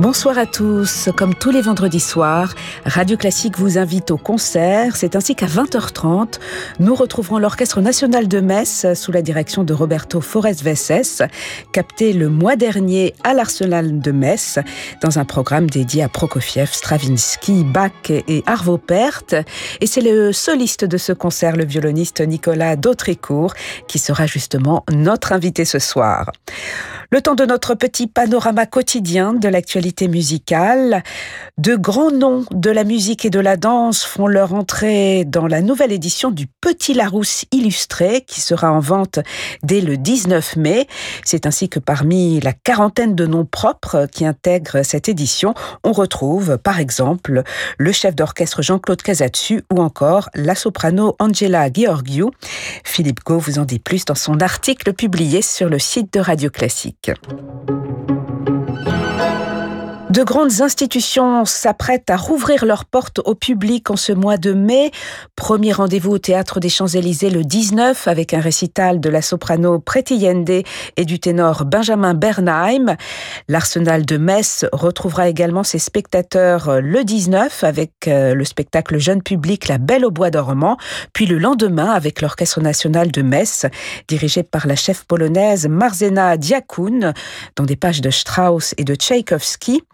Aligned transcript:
Bonsoir 0.00 0.38
à 0.38 0.46
tous. 0.46 1.10
Comme 1.14 1.34
tous 1.34 1.50
les 1.50 1.60
vendredis 1.60 2.00
soirs, 2.00 2.54
Radio 2.86 3.18
Classique 3.18 3.58
vous 3.58 3.76
invite 3.76 4.10
au 4.10 4.16
concert. 4.16 4.96
C'est 4.96 5.14
ainsi 5.14 5.34
qu'à 5.34 5.44
20h30, 5.44 6.40
nous 6.78 6.94
retrouverons 6.94 7.36
l'Orchestre 7.36 7.82
national 7.82 8.26
de 8.26 8.40
Metz 8.40 8.86
sous 8.94 9.12
la 9.12 9.20
direction 9.20 9.62
de 9.62 9.74
Roberto 9.74 10.22
Forest 10.22 10.62
Vesses, 10.62 11.20
capté 11.72 12.14
le 12.14 12.30
mois 12.30 12.56
dernier 12.56 13.14
à 13.24 13.34
l'Arsenal 13.34 14.00
de 14.00 14.10
Metz 14.10 14.58
dans 15.02 15.18
un 15.18 15.26
programme 15.26 15.68
dédié 15.68 16.02
à 16.02 16.08
Prokofiev, 16.08 16.72
Stravinsky, 16.72 17.62
Bach 17.62 17.92
et 18.08 18.42
Arvo 18.46 18.78
Pärt. 18.78 19.34
Et 19.82 19.86
c'est 19.86 20.00
le 20.00 20.32
soliste 20.32 20.86
de 20.86 20.96
ce 20.96 21.12
concert, 21.12 21.56
le 21.56 21.66
violoniste 21.66 22.22
Nicolas 22.22 22.76
Dautrécourt, 22.76 23.52
qui 23.86 23.98
sera 23.98 24.24
justement 24.24 24.82
notre 24.90 25.34
invité 25.34 25.66
ce 25.66 25.78
soir. 25.78 26.32
Le 27.12 27.20
temps 27.20 27.34
de 27.34 27.44
notre 27.44 27.74
petit 27.74 28.06
panorama 28.06 28.66
quotidien 28.66 29.34
de 29.34 29.48
l'actualité 29.48 29.89
musicale. 30.02 31.02
De 31.58 31.76
grands 31.76 32.10
noms 32.10 32.44
de 32.52 32.70
la 32.70 32.84
musique 32.84 33.24
et 33.24 33.30
de 33.30 33.40
la 33.40 33.56
danse 33.56 34.04
font 34.04 34.26
leur 34.26 34.54
entrée 34.54 35.24
dans 35.24 35.46
la 35.46 35.60
nouvelle 35.60 35.92
édition 35.92 36.30
du 36.30 36.46
Petit 36.46 36.94
Larousse 36.94 37.44
illustré 37.52 38.22
qui 38.26 38.40
sera 38.40 38.72
en 38.72 38.80
vente 38.80 39.18
dès 39.62 39.80
le 39.80 39.96
19 39.96 40.56
mai. 40.56 40.86
C'est 41.24 41.46
ainsi 41.46 41.68
que 41.68 41.78
parmi 41.78 42.40
la 42.40 42.52
quarantaine 42.52 43.14
de 43.14 43.26
noms 43.26 43.44
propres 43.44 44.06
qui 44.10 44.24
intègrent 44.24 44.82
cette 44.82 45.08
édition, 45.08 45.54
on 45.84 45.92
retrouve 45.92 46.58
par 46.58 46.78
exemple 46.78 47.42
le 47.78 47.92
chef 47.92 48.14
d'orchestre 48.14 48.62
Jean-Claude 48.62 49.02
Casatsu 49.02 49.62
ou 49.72 49.80
encore 49.80 50.30
la 50.34 50.54
soprano 50.54 51.16
Angela 51.18 51.68
Georgiou. 51.72 52.30
Philippe 52.84 53.24
Gau 53.24 53.38
vous 53.38 53.58
en 53.58 53.64
dit 53.64 53.78
plus 53.78 54.04
dans 54.04 54.14
son 54.14 54.40
article 54.40 54.92
publié 54.92 55.42
sur 55.42 55.68
le 55.68 55.78
site 55.78 56.12
de 56.14 56.20
Radio 56.20 56.50
Classique. 56.50 57.10
De 60.10 60.24
grandes 60.24 60.60
institutions 60.60 61.44
s'apprêtent 61.44 62.10
à 62.10 62.16
rouvrir 62.16 62.64
leurs 62.64 62.84
portes 62.84 63.20
au 63.24 63.36
public 63.36 63.92
en 63.92 63.96
ce 63.96 64.10
mois 64.10 64.38
de 64.38 64.52
mai. 64.52 64.90
Premier 65.36 65.72
rendez-vous 65.72 66.10
au 66.10 66.18
Théâtre 66.18 66.58
des 66.58 66.68
Champs-Élysées 66.68 67.30
le 67.30 67.44
19 67.44 68.08
avec 68.08 68.34
un 68.34 68.40
récital 68.40 68.98
de 68.98 69.08
la 69.08 69.22
soprano 69.22 69.78
Preti 69.78 70.16
Yende 70.16 70.64
et 70.96 71.04
du 71.04 71.20
ténor 71.20 71.64
Benjamin 71.64 72.14
Bernheim. 72.14 72.96
L'Arsenal 73.46 74.04
de 74.04 74.16
Metz 74.16 74.66
retrouvera 74.72 75.28
également 75.28 75.62
ses 75.62 75.78
spectateurs 75.78 76.80
le 76.80 77.04
19 77.04 77.62
avec 77.62 77.92
euh, 78.08 78.34
le 78.34 78.44
spectacle 78.44 78.98
jeune 78.98 79.22
public 79.22 79.68
La 79.68 79.78
Belle 79.78 80.04
au 80.04 80.10
Bois 80.10 80.30
dormant, 80.30 80.76
puis 81.12 81.26
le 81.26 81.38
lendemain 81.38 81.90
avec 81.90 82.20
l'Orchestre 82.20 82.60
national 82.60 83.12
de 83.12 83.22
Metz 83.22 83.66
dirigé 84.08 84.42
par 84.42 84.66
la 84.66 84.74
chef 84.74 85.04
polonaise 85.04 85.68
Marzena 85.68 86.36
Diakoun 86.36 87.14
dans 87.54 87.64
des 87.64 87.76
pages 87.76 88.00
de 88.00 88.10
Strauss 88.10 88.74
et 88.76 88.82
de 88.82 88.96
Tchaïkovski. 88.96 89.84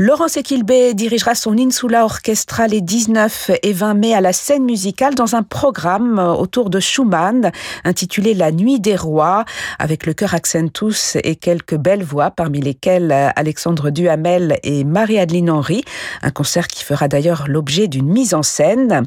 Laurence 0.00 0.36
Equilbé 0.36 0.94
dirigera 0.94 1.34
son 1.34 1.58
Insula 1.58 2.04
Orchestra 2.04 2.68
les 2.68 2.80
19 2.80 3.50
et 3.64 3.72
20 3.72 3.94
mai 3.94 4.14
à 4.14 4.20
la 4.20 4.32
scène 4.32 4.64
musicale 4.64 5.16
dans 5.16 5.34
un 5.34 5.42
programme 5.42 6.20
autour 6.20 6.70
de 6.70 6.78
Schumann 6.78 7.50
intitulé 7.82 8.32
La 8.32 8.52
Nuit 8.52 8.78
des 8.78 8.94
Rois 8.94 9.44
avec 9.80 10.06
le 10.06 10.14
chœur 10.14 10.34
Accentus 10.34 11.16
et 11.24 11.34
quelques 11.34 11.74
belles 11.74 12.04
voix 12.04 12.30
parmi 12.30 12.60
lesquelles 12.60 13.10
Alexandre 13.34 13.90
Duhamel 13.90 14.60
et 14.62 14.84
Marie-Adeline 14.84 15.50
Henry, 15.50 15.82
un 16.22 16.30
concert 16.30 16.68
qui 16.68 16.84
fera 16.84 17.08
d'ailleurs 17.08 17.46
l'objet 17.48 17.88
d'une 17.88 18.06
mise 18.06 18.34
en 18.34 18.44
scène. 18.44 19.02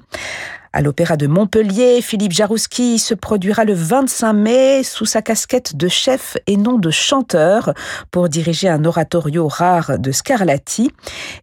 À 0.73 0.81
l'Opéra 0.81 1.17
de 1.17 1.27
Montpellier, 1.27 2.01
Philippe 2.01 2.31
Jarouski 2.31 2.97
se 2.97 3.13
produira 3.13 3.65
le 3.65 3.73
25 3.73 4.31
mai 4.31 4.83
sous 4.83 5.05
sa 5.05 5.21
casquette 5.21 5.75
de 5.75 5.89
chef 5.89 6.37
et 6.47 6.55
non 6.55 6.77
de 6.77 6.89
chanteur 6.89 7.73
pour 8.09 8.29
diriger 8.29 8.69
un 8.69 8.85
oratorio 8.85 9.49
rare 9.49 9.99
de 9.99 10.13
Scarlatti. 10.13 10.89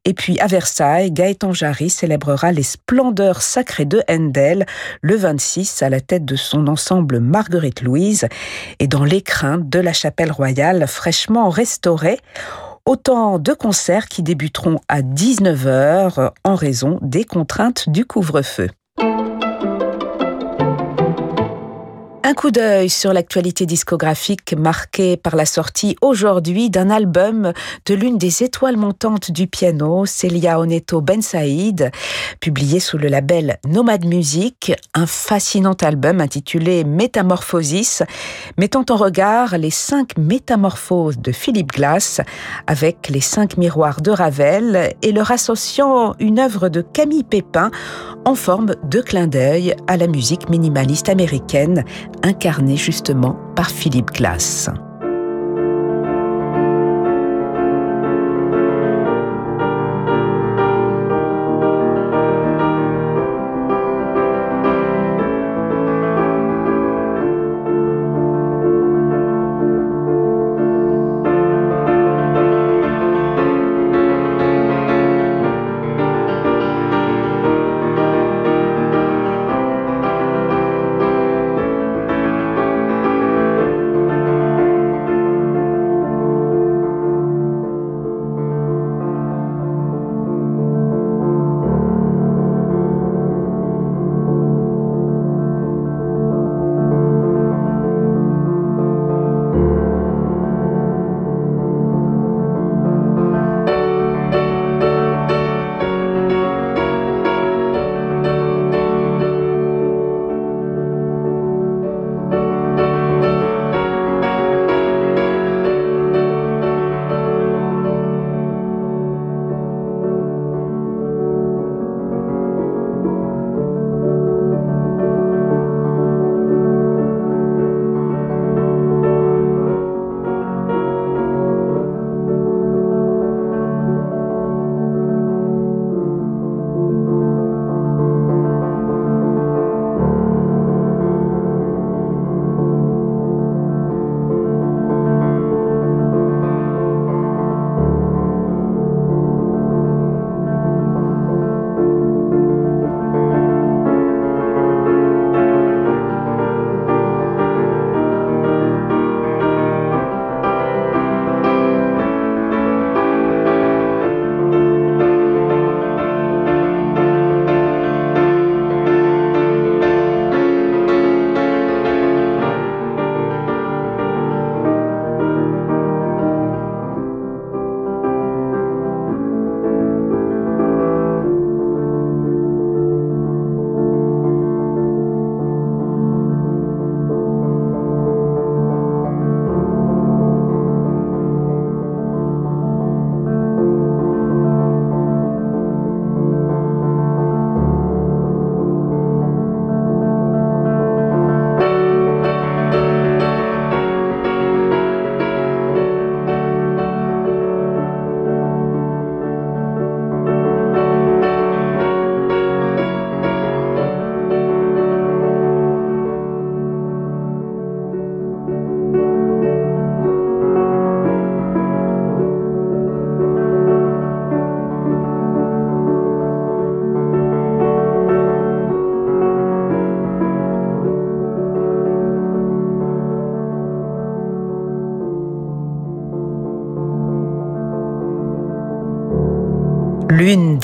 Et 0.06 0.14
puis 0.14 0.40
à 0.40 0.46
Versailles, 0.46 1.12
Gaëtan 1.12 1.52
Jarry 1.52 1.90
célébrera 1.90 2.52
les 2.52 2.62
splendeurs 2.62 3.42
sacrées 3.42 3.84
de 3.84 4.02
Handel 4.08 4.64
le 5.02 5.16
26 5.16 5.82
à 5.82 5.90
la 5.90 6.00
tête 6.00 6.24
de 6.24 6.36
son 6.36 6.66
ensemble 6.66 7.20
Marguerite 7.20 7.82
Louise 7.82 8.28
et 8.78 8.86
dans 8.86 9.04
l'écrin 9.04 9.58
de 9.58 9.78
la 9.78 9.92
chapelle 9.92 10.32
royale 10.32 10.86
fraîchement 10.88 11.50
restaurée. 11.50 12.18
Autant 12.86 13.38
de 13.38 13.52
concerts 13.52 14.08
qui 14.08 14.22
débuteront 14.22 14.78
à 14.88 15.02
19h 15.02 16.30
en 16.44 16.54
raison 16.54 16.98
des 17.02 17.24
contraintes 17.24 17.90
du 17.90 18.06
couvre-feu. 18.06 18.70
Un 22.28 22.34
coup 22.34 22.50
d'œil 22.50 22.90
sur 22.90 23.14
l'actualité 23.14 23.64
discographique 23.64 24.52
marquée 24.52 25.16
par 25.16 25.34
la 25.34 25.46
sortie 25.46 25.96
aujourd'hui 26.02 26.68
d'un 26.68 26.90
album 26.90 27.54
de 27.86 27.94
l'une 27.94 28.18
des 28.18 28.42
étoiles 28.42 28.76
montantes 28.76 29.30
du 29.30 29.46
piano, 29.46 30.04
Celia 30.04 30.60
Oneto 30.60 31.00
Ben 31.00 31.22
Saïd, 31.22 31.90
publié 32.38 32.80
sous 32.80 32.98
le 32.98 33.08
label 33.08 33.56
Nomad 33.66 34.04
Music, 34.04 34.74
un 34.92 35.06
fascinant 35.06 35.76
album 35.80 36.20
intitulé 36.20 36.84
Métamorphosis, 36.84 38.02
mettant 38.58 38.84
en 38.90 38.96
regard 38.96 39.56
les 39.56 39.70
cinq 39.70 40.18
métamorphoses 40.18 41.16
de 41.16 41.32
Philippe 41.32 41.72
Glass 41.72 42.20
avec 42.66 43.08
les 43.08 43.22
cinq 43.22 43.56
miroirs 43.56 44.02
de 44.02 44.10
Ravel 44.10 44.92
et 45.00 45.12
leur 45.12 45.30
associant 45.30 46.14
une 46.18 46.40
œuvre 46.40 46.68
de 46.68 46.82
Camille 46.82 47.24
Pépin 47.24 47.70
en 48.26 48.34
forme 48.34 48.74
de 48.84 49.00
clin 49.00 49.28
d'œil 49.28 49.74
à 49.86 49.96
la 49.96 50.06
musique 50.06 50.50
minimaliste 50.50 51.08
américaine 51.08 51.84
incarné 52.22 52.76
justement 52.76 53.36
par 53.54 53.70
Philippe 53.70 54.12
Glass. 54.12 54.70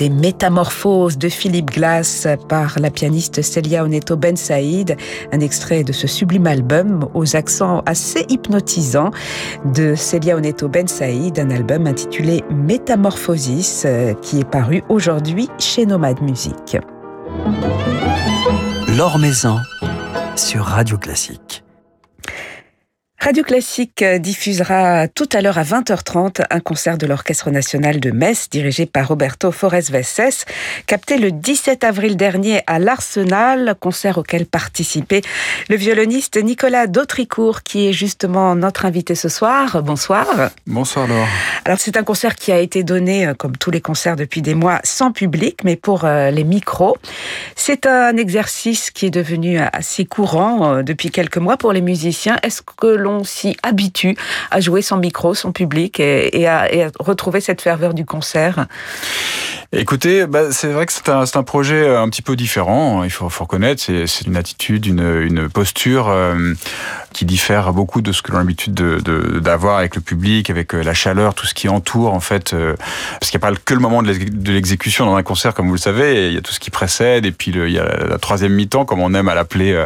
Des 0.05 0.11
métamorphoses 0.11 1.17
de 1.17 1.31
Philippe 1.31 1.71
Glass 1.71 2.29
par 2.47 2.79
la 2.79 2.91
pianiste 2.91 3.41
Celia 3.41 3.85
Oneto 3.85 4.17
Ben 4.17 4.37
Saïd, 4.37 4.99
un 5.33 5.41
extrait 5.41 5.83
de 5.83 5.93
ce 5.93 6.07
sublime 6.07 6.47
album 6.47 7.09
aux 7.15 7.37
accents 7.37 7.83
assez 7.87 8.27
hypnotisants 8.29 9.13
de 9.75 9.95
Celia 9.95 10.37
Oneto 10.37 10.69
Ben 10.69 10.87
Saïd, 10.89 11.39
un 11.39 11.49
album 11.49 11.87
intitulé 11.87 12.45
Métamorphosis 12.51 13.85
euh, 13.87 14.13
qui 14.21 14.41
est 14.41 14.51
paru 14.51 14.83
aujourd'hui 14.91 15.49
chez 15.59 15.87
Nomade 15.87 16.21
Maison 19.19 19.57
sur 20.37 20.65
Radio 20.65 20.99
Classique. 20.99 21.64
Radio 23.25 23.43
Classique 23.43 24.05
diffusera 24.05 25.09
tout 25.09 25.27
à 25.33 25.41
l'heure 25.41 25.57
à 25.57 25.63
20h30 25.63 26.43
un 26.51 26.61
concert 26.61 26.99
de 26.99 27.07
l'Orchestre 27.07 27.51
national 27.51 27.99
de 27.99 28.11
Metz 28.11 28.51
dirigé 28.51 28.85
par 28.85 29.09
Roberto 29.09 29.51
Forest 29.51 29.91
Vesses, 29.91 30.45
capté 30.87 31.17
le 31.17 31.33
17 31.33 31.85
avril 31.85 32.19
dernier 32.19 32.61
à 32.67 32.79
l'Arsenal, 32.79 33.77
concert 33.81 34.19
auquel 34.19 34.45
participait 34.45 35.23
le 35.71 35.77
violoniste 35.77 36.37
Nicolas 36.37 36.87
Dautricourt 36.87 37.63
qui 37.63 37.89
est 37.89 37.95
justement 37.95 38.55
notre 38.57 38.85
invité 38.85 39.15
ce 39.15 39.31
soir. 39.31 39.83
Bonsoir. 39.83 40.51
Bonsoir 40.67 41.09
Laure. 41.09 41.27
Alors 41.65 41.79
c'est 41.81 41.97
un 41.97 42.05
concert 42.05 42.35
qui 42.35 42.53
a 42.53 42.59
été 42.59 42.83
donné, 42.83 43.27
euh, 43.27 43.33
comme 43.33 43.57
tous 43.57 43.71
les 43.71 43.81
concerts 43.81 44.17
depuis 44.17 44.43
des 44.43 44.55
mois, 44.55 44.81
sans 44.85 45.13
public, 45.13 45.61
mais 45.65 45.77
pour 45.77 46.05
euh, 46.05 46.31
les 46.31 46.45
micros. 46.45 46.99
C'est 47.57 47.87
un 47.87 48.19
exercice 48.19 48.91
qui 48.91 49.07
est 49.07 49.11
devenu 49.11 49.59
assez 49.59 50.05
courant 50.05 50.75
euh, 50.75 50.83
depuis 50.83 51.11
quelques 51.11 51.39
mois 51.39 51.57
pour 51.57 51.73
les 51.73 51.81
musiciens. 51.81 52.37
Est-ce 52.43 52.61
que 52.61 52.87
l'on 52.87 53.14
s'y 53.23 53.57
habitue 53.63 54.17
à 54.51 54.61
jouer 54.61 54.83
sans 54.83 54.97
micro, 54.97 55.35
sans 55.35 55.53
public 55.53 56.01
et, 56.01 56.47
à, 56.49 56.67
retrouver 56.99 57.41
cette 57.41 57.61
ferveur 57.63 57.95
du 57.95 58.05
concert. 58.05 58.67
Écoutez, 59.73 60.27
bah, 60.27 60.53
c'est 60.53 60.69
vrai 60.69 60.87
que 60.87 60.93
c'est 60.93 61.09
un, 61.09 61.43
projet 61.43 61.95
un 61.95 62.09
petit 62.09 62.23
peu 62.23 62.37
différent, 62.37 63.05
il 63.05 63.11
faut, 63.11 63.29
faut 63.29 63.45
reconnaître, 63.45 63.83
c'est 63.83 64.27
une 64.27 64.37
attitude, 64.37 64.87
une, 64.87 65.49
posture 65.49 66.09
euh, 66.09 66.55
qui 67.15 67.25
diffère 67.25 67.73
beaucoup 67.73 68.03
de 68.03 68.13
ce 68.13 68.21
que 68.21 68.33
l'on 68.33 68.39
a 68.39 68.41
l'habitude 68.41 68.75
d'avoir 68.75 69.79
avec 69.79 69.95
le 69.97 70.03
public, 70.03 70.51
avec 70.51 70.75
euh, 70.75 70.83
la 70.83 70.95
chaleur, 70.95 71.35
tout 71.35 71.47
ce 71.47 71.55
qui 71.55 71.69
entoure 71.69 72.13
en 72.13 72.21
fait, 72.21 72.53
euh, 72.53 72.75
parce 73.19 73.31
qu'il 73.31 73.41
n'y 73.41 73.47
a 73.47 73.51
pas 73.51 73.57
que 73.57 73.75
le 73.75 73.81
moment 73.81 74.03
de 74.03 74.53
l'exécution 74.53 75.07
dans 75.07 75.17
un 75.17 75.23
concert, 75.23 75.55
comme 75.55 75.67
vous 75.67 75.75
le 75.75 75.79
savez, 75.79 76.29
il 76.29 76.35
y 76.35 76.37
a 76.37 76.43
tout 76.43 76.53
ce 76.53 76.61
qui 76.61 76.71
précède, 76.71 77.25
et 77.25 77.33
puis 77.33 77.53
il 77.55 77.71
y 77.71 77.79
a 77.79 78.07
la 78.07 78.19
troisième 78.19 78.53
mi-temps, 78.53 78.85
comme 78.85 79.01
on 79.01 79.15
aime 79.15 79.29
à 79.29 79.35
l'appeler. 79.35 79.85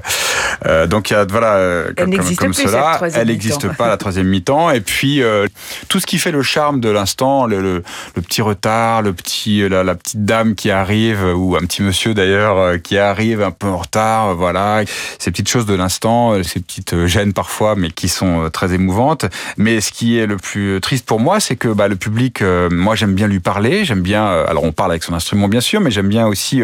donc 0.89 1.11
il 1.11 1.13
y 1.13 1.17
a 1.17 1.25
voilà, 1.25 1.85
comme, 1.97 2.17
comme 2.37 2.55
cela 2.55 3.01
elle 3.15 3.29
n'existe 3.29 3.69
pas 3.77 3.89
la 3.89 3.97
troisième 3.97 4.27
mi-temps. 4.27 4.71
Et 4.71 4.81
puis 4.81 5.23
euh, 5.23 5.47
tout 5.89 6.01
ce 6.01 6.07
qui 6.07 6.19
fait 6.19 6.31
le 6.31 6.43
charme 6.43 6.81
de 6.81 6.89
l'instant, 6.89 7.47
le, 7.47 7.83
petit 8.15 8.43
retard, 8.43 9.03
le 9.03 9.13
petit, 9.13 9.69
la, 9.69 9.95
petite 9.95 10.25
dame 10.25 10.55
qui 10.55 10.71
arrive 10.71 11.25
ou 11.37 11.57
un 11.57 11.61
petit 11.61 11.83
monsieur 11.83 12.15
d'ailleurs 12.15 12.59
euh, 12.59 12.79
qui 12.79 12.99
arrive 12.99 13.43
un 13.43 13.51
peu 13.51 13.67
en 13.67 13.79
retard, 13.79 14.35
voilà, 14.35 14.83
ces 15.19 15.31
petites 15.31 15.49
choses 15.49 15.67
de 15.67 15.75
l'instant, 15.75 16.33
euh, 16.33 16.43
ces 16.43 16.61
petites 16.61 16.95
parfois, 17.33 17.75
mais 17.77 17.91
qui 17.91 18.09
sont 18.09 18.51
très 18.53 18.75
émouvantes. 18.75 19.27
Mais 19.57 19.81
ce 19.81 19.93
qui 19.93 20.19
est 20.19 20.27
le 20.27 20.37
plus 20.37 20.81
triste 20.81 21.07
pour 21.07 21.21
moi, 21.21 21.41
c'est 21.41 21.57
que 21.57 21.69
bah, 21.69 21.89
le 21.89 21.97
public, 21.97 22.43
moi 22.71 22.95
j'aime 22.95 23.15
bien 23.15 23.27
lui 23.27 23.41
parler, 23.41 23.85
j'aime 23.85 24.03
bien, 24.03 24.27
alors 24.27 24.65
on 24.65 24.73
parle 24.73 24.93
avec 24.93 25.03
son 25.03 25.15
instrument 25.15 25.49
bien 25.49 25.61
sûr, 25.61 25.81
mais 25.81 25.91
j'aime 25.91 26.09
bien 26.09 26.27
aussi 26.27 26.63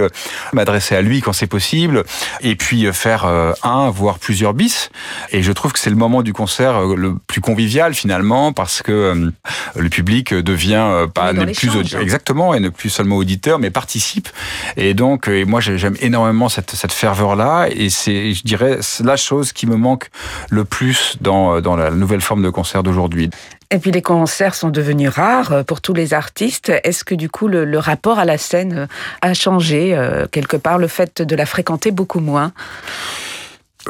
m'adresser 0.52 0.96
à 0.96 1.02
lui 1.02 1.20
quand 1.20 1.32
c'est 1.32 1.46
possible, 1.46 2.04
et 2.40 2.56
puis 2.56 2.86
faire 2.92 3.24
un 3.62 3.90
voire 3.90 4.18
plusieurs 4.18 4.54
bis. 4.54 4.90
Et 5.30 5.42
je 5.42 5.52
trouve 5.52 5.72
que 5.72 5.78
c'est 5.78 5.90
le 5.90 5.96
moment 5.96 6.22
du 6.22 6.32
concert 6.32 6.76
euh, 6.76 6.96
le 6.96 7.14
plus 7.26 7.40
convivial 7.40 7.94
finalement 7.94 8.52
parce 8.52 8.82
que 8.82 8.92
euh, 8.92 9.30
le 9.76 9.88
public 9.88 10.34
devient 10.34 10.74
euh, 10.76 11.06
pas 11.06 11.32
ne 11.32 11.44
plus 11.52 11.94
exactement 12.00 12.54
et 12.54 12.60
ne 12.60 12.68
plus 12.68 12.90
seulement 12.90 13.16
auditeur 13.16 13.58
mais 13.58 13.70
participe. 13.70 14.28
Et 14.76 14.94
donc 14.94 15.28
et 15.28 15.44
moi 15.44 15.60
j'aime 15.60 15.96
énormément 16.00 16.48
cette, 16.48 16.70
cette 16.70 16.92
ferveur 16.92 17.36
là 17.36 17.66
et 17.70 17.90
c'est 17.90 18.32
je 18.32 18.42
dirais 18.44 18.78
la 19.02 19.16
chose 19.16 19.52
qui 19.52 19.66
me 19.66 19.76
manque 19.76 20.10
le 20.50 20.64
plus 20.64 21.16
dans, 21.20 21.60
dans 21.60 21.76
la 21.76 21.90
nouvelle 21.90 22.20
forme 22.20 22.42
de 22.42 22.50
concert 22.50 22.82
d'aujourd'hui. 22.82 23.30
Et 23.70 23.78
puis 23.78 23.90
les 23.90 24.02
concerts 24.02 24.54
sont 24.54 24.70
devenus 24.70 25.08
rares 25.08 25.64
pour 25.64 25.80
tous 25.80 25.94
les 25.94 26.14
artistes. 26.14 26.72
Est-ce 26.84 27.04
que 27.04 27.14
du 27.14 27.28
coup 27.28 27.48
le, 27.48 27.64
le, 27.64 27.78
rapport 27.78 28.18
à 28.18 28.24
la 28.24 28.38
scène 28.38 28.88
a 29.22 29.34
changé 29.34 29.98
quelque 30.30 30.56
part, 30.56 30.78
le 30.78 30.86
fait 30.86 31.22
de 31.22 31.34
la 31.34 31.46
fréquenter 31.46 31.90
beaucoup 31.90 32.20
moins? 32.20 32.52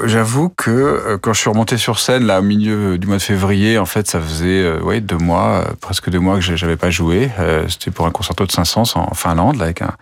J'avoue 0.03 0.49
que 0.49 0.71
euh, 0.71 1.19
quand 1.19 1.33
je 1.33 1.41
suis 1.41 1.49
remonté 1.49 1.77
sur 1.77 2.01
scène 2.01 2.27
là 2.27 2.41
au 2.41 2.43
milieu 2.43 2.99
du 2.99 3.07
mois 3.07 3.19
de 3.19 3.23
février, 3.23 3.79
en 3.79 3.87
fait, 3.87 4.09
ça 4.09 4.21
faisait 4.21 4.63
euh, 4.63 4.81
ouais, 4.81 5.01
deux 5.01 5.19
mois, 5.19 5.65
euh, 5.69 5.73
presque 5.81 6.11
deux 6.11 6.19
mois 6.19 6.41
que 6.41 6.57
j'avais 6.57 6.77
pas 6.77 6.91
joué. 6.91 7.31
C'était 7.69 7.93
pour 7.93 8.07
un 8.07 8.11
concerto 8.11 8.45
de 8.45 8.51
500 8.51 8.85
en 8.97 9.15
Finlande 9.15 9.57
là, 9.57 9.67
avec 9.67 9.83
un, 9.83 9.93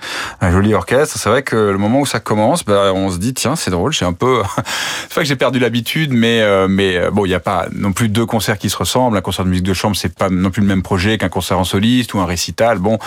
un 0.40 0.50
joli 0.50 0.72
orchestre. 0.72 1.18
C'est 1.18 1.28
vrai 1.28 1.42
que 1.42 1.56
le 1.56 1.76
moment 1.76 2.00
où 2.00 2.06
ça 2.06 2.20
commence, 2.20 2.64
bah, 2.64 2.92
on 2.94 3.10
se 3.10 3.18
dit 3.18 3.34
tiens 3.34 3.54
c'est 3.54 3.70
drôle, 3.70 3.92
j'ai 3.92 4.06
un 4.06 4.14
peu, 4.14 4.42
c'est 5.08 5.14
vrai 5.14 5.24
que 5.24 5.28
j'ai 5.28 5.36
perdu 5.36 5.58
l'habitude, 5.58 6.12
mais 6.12 6.42
mais 6.68 7.10
bon 7.10 7.26
il 7.26 7.28
n'y 7.28 7.34
a 7.34 7.40
pas 7.40 7.66
non 7.72 7.92
plus 7.92 8.08
deux 8.08 8.26
concerts 8.26 8.58
qui 8.58 8.70
se 8.70 8.76
ressemblent. 8.76 9.16
Un 9.16 9.20
concert 9.20 9.44
de 9.44 9.50
musique 9.50 9.66
de 9.66 9.74
chambre 9.74 9.96
c'est 9.96 10.14
pas 10.14 10.30
non 10.30 10.50
plus 10.50 10.62
le 10.62 10.68
même 10.68 10.82
projet 10.82 11.18
qu'un 11.18 11.28
concert 11.28 11.58
en 11.58 11.64
soliste 11.64 12.14
ou 12.14 12.20
un 12.20 12.26
récital. 12.26 12.78
Bon, 12.78 12.98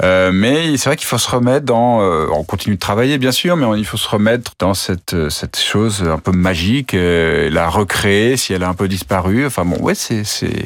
mais 0.00 0.76
c'est 0.76 0.88
vrai 0.88 0.96
qu'il 0.96 1.06
faut 1.06 1.18
se 1.18 1.30
remettre 1.30 1.66
dans, 1.66 2.00
on 2.32 2.42
continue 2.42 2.74
de 2.74 2.80
travailler 2.80 3.18
bien 3.18 3.32
sûr, 3.32 3.56
mais 3.56 3.78
il 3.78 3.86
faut 3.86 3.96
se 3.96 4.08
remettre 4.08 4.52
dans 4.58 4.74
cette 4.74 5.30
cette 5.30 5.58
chose 5.58 6.02
un 6.02 6.18
peu 6.18 6.31
magique, 6.32 6.94
euh, 6.94 7.50
la 7.50 7.68
recréer 7.68 8.36
si 8.36 8.52
elle 8.52 8.62
a 8.62 8.68
un 8.68 8.74
peu 8.74 8.88
disparu. 8.88 9.46
Enfin 9.46 9.64
bon, 9.64 9.78
ouais, 9.80 9.94
c'est 9.94 10.24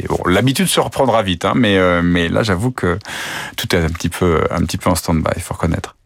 bon, 0.09 0.19
l'habitude 0.27 0.67
se 0.67 0.81
reprendra 0.81 1.23
vite, 1.23 1.45
hein, 1.45 1.53
mais 1.55 1.77
euh, 1.77 2.03
mais 2.03 2.29
là 2.29 2.43
j'avoue 2.43 2.71
que 2.71 2.99
tout 3.57 3.75
est 3.75 3.79
un 3.79 3.91
petit 3.91 4.09
peu 4.09 4.45
un 4.51 4.61
petit 4.61 4.79
peu 4.79 4.91
en 4.91 4.95
stand-by, 4.95 5.31
il 5.37 5.43
faut 5.43 5.55
reconnaître. 5.55 5.97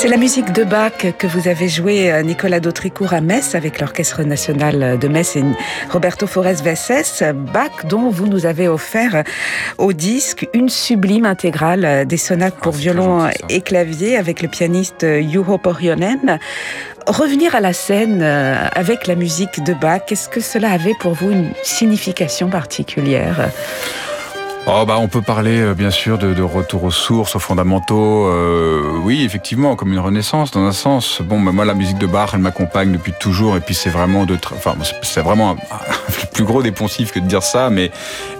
C'est 0.00 0.08
la 0.08 0.16
musique 0.16 0.52
de 0.52 0.64
Bach 0.64 1.14
que 1.18 1.26
vous 1.26 1.46
avez 1.46 1.68
jouée, 1.68 2.10
euh, 2.10 2.22
Nicolas 2.22 2.58
Dautricourt, 2.58 3.12
à 3.12 3.20
Metz, 3.20 3.54
avec 3.54 3.78
l'Orchestre 3.80 4.22
National 4.22 4.98
de 4.98 5.08
Metz 5.08 5.36
et 5.36 5.44
Roberto 5.90 6.26
Forest 6.26 6.64
Vesses. 6.64 7.22
Bach, 7.52 7.84
dont 7.86 8.08
vous 8.08 8.26
nous 8.26 8.46
avez 8.46 8.66
offert 8.66 9.24
au 9.76 9.92
disque 9.92 10.48
une 10.54 10.70
sublime 10.70 11.26
intégrale 11.26 12.06
des 12.06 12.16
sonates 12.16 12.54
pour 12.54 12.72
ah, 12.76 12.78
violon 12.78 13.28
et 13.50 13.60
clavier 13.60 14.16
avec 14.16 14.40
le 14.40 14.48
pianiste 14.48 15.04
Juho 15.04 15.58
Porjonen. 15.58 16.38
Revenir 17.06 17.54
à 17.54 17.60
la 17.60 17.74
scène 17.74 18.20
euh, 18.22 18.56
avec 18.72 19.06
la 19.06 19.16
musique 19.16 19.62
de 19.62 19.74
Bach, 19.74 20.10
est-ce 20.10 20.30
que 20.30 20.40
cela 20.40 20.70
avait 20.70 20.94
pour 20.98 21.12
vous 21.12 21.30
une 21.30 21.50
signification 21.62 22.48
particulière? 22.48 23.50
Oh 24.66 24.84
bah 24.86 24.98
on 24.98 25.08
peut 25.08 25.22
parler 25.22 25.58
euh, 25.60 25.74
bien 25.74 25.90
sûr 25.90 26.18
de, 26.18 26.42
retour 26.42 26.84
aux 26.84 26.90
sources, 26.90 27.34
aux 27.34 27.38
fondamentaux. 27.38 28.26
Euh, 28.26 28.92
oui, 29.02 29.24
effectivement, 29.24 29.74
comme 29.74 29.92
une 29.92 29.98
renaissance 29.98 30.50
dans 30.50 30.64
un 30.64 30.72
sens. 30.72 31.22
Bon, 31.22 31.40
bah, 31.40 31.50
moi 31.50 31.64
la 31.64 31.72
musique 31.72 31.96
de 31.96 32.06
Bach, 32.06 32.30
elle 32.34 32.40
m'accompagne 32.40 32.92
depuis 32.92 33.12
toujours, 33.18 33.56
et 33.56 33.60
puis 33.60 33.74
c'est 33.74 33.88
vraiment 33.88 34.26
de, 34.26 34.36
enfin 34.54 34.74
c'est 35.02 35.22
vraiment 35.22 35.56
le 36.08 36.26
plus 36.32 36.44
gros 36.44 36.62
des 36.62 36.72
que 36.72 37.20
de 37.20 37.26
dire 37.26 37.42
ça, 37.42 37.70
mais 37.70 37.90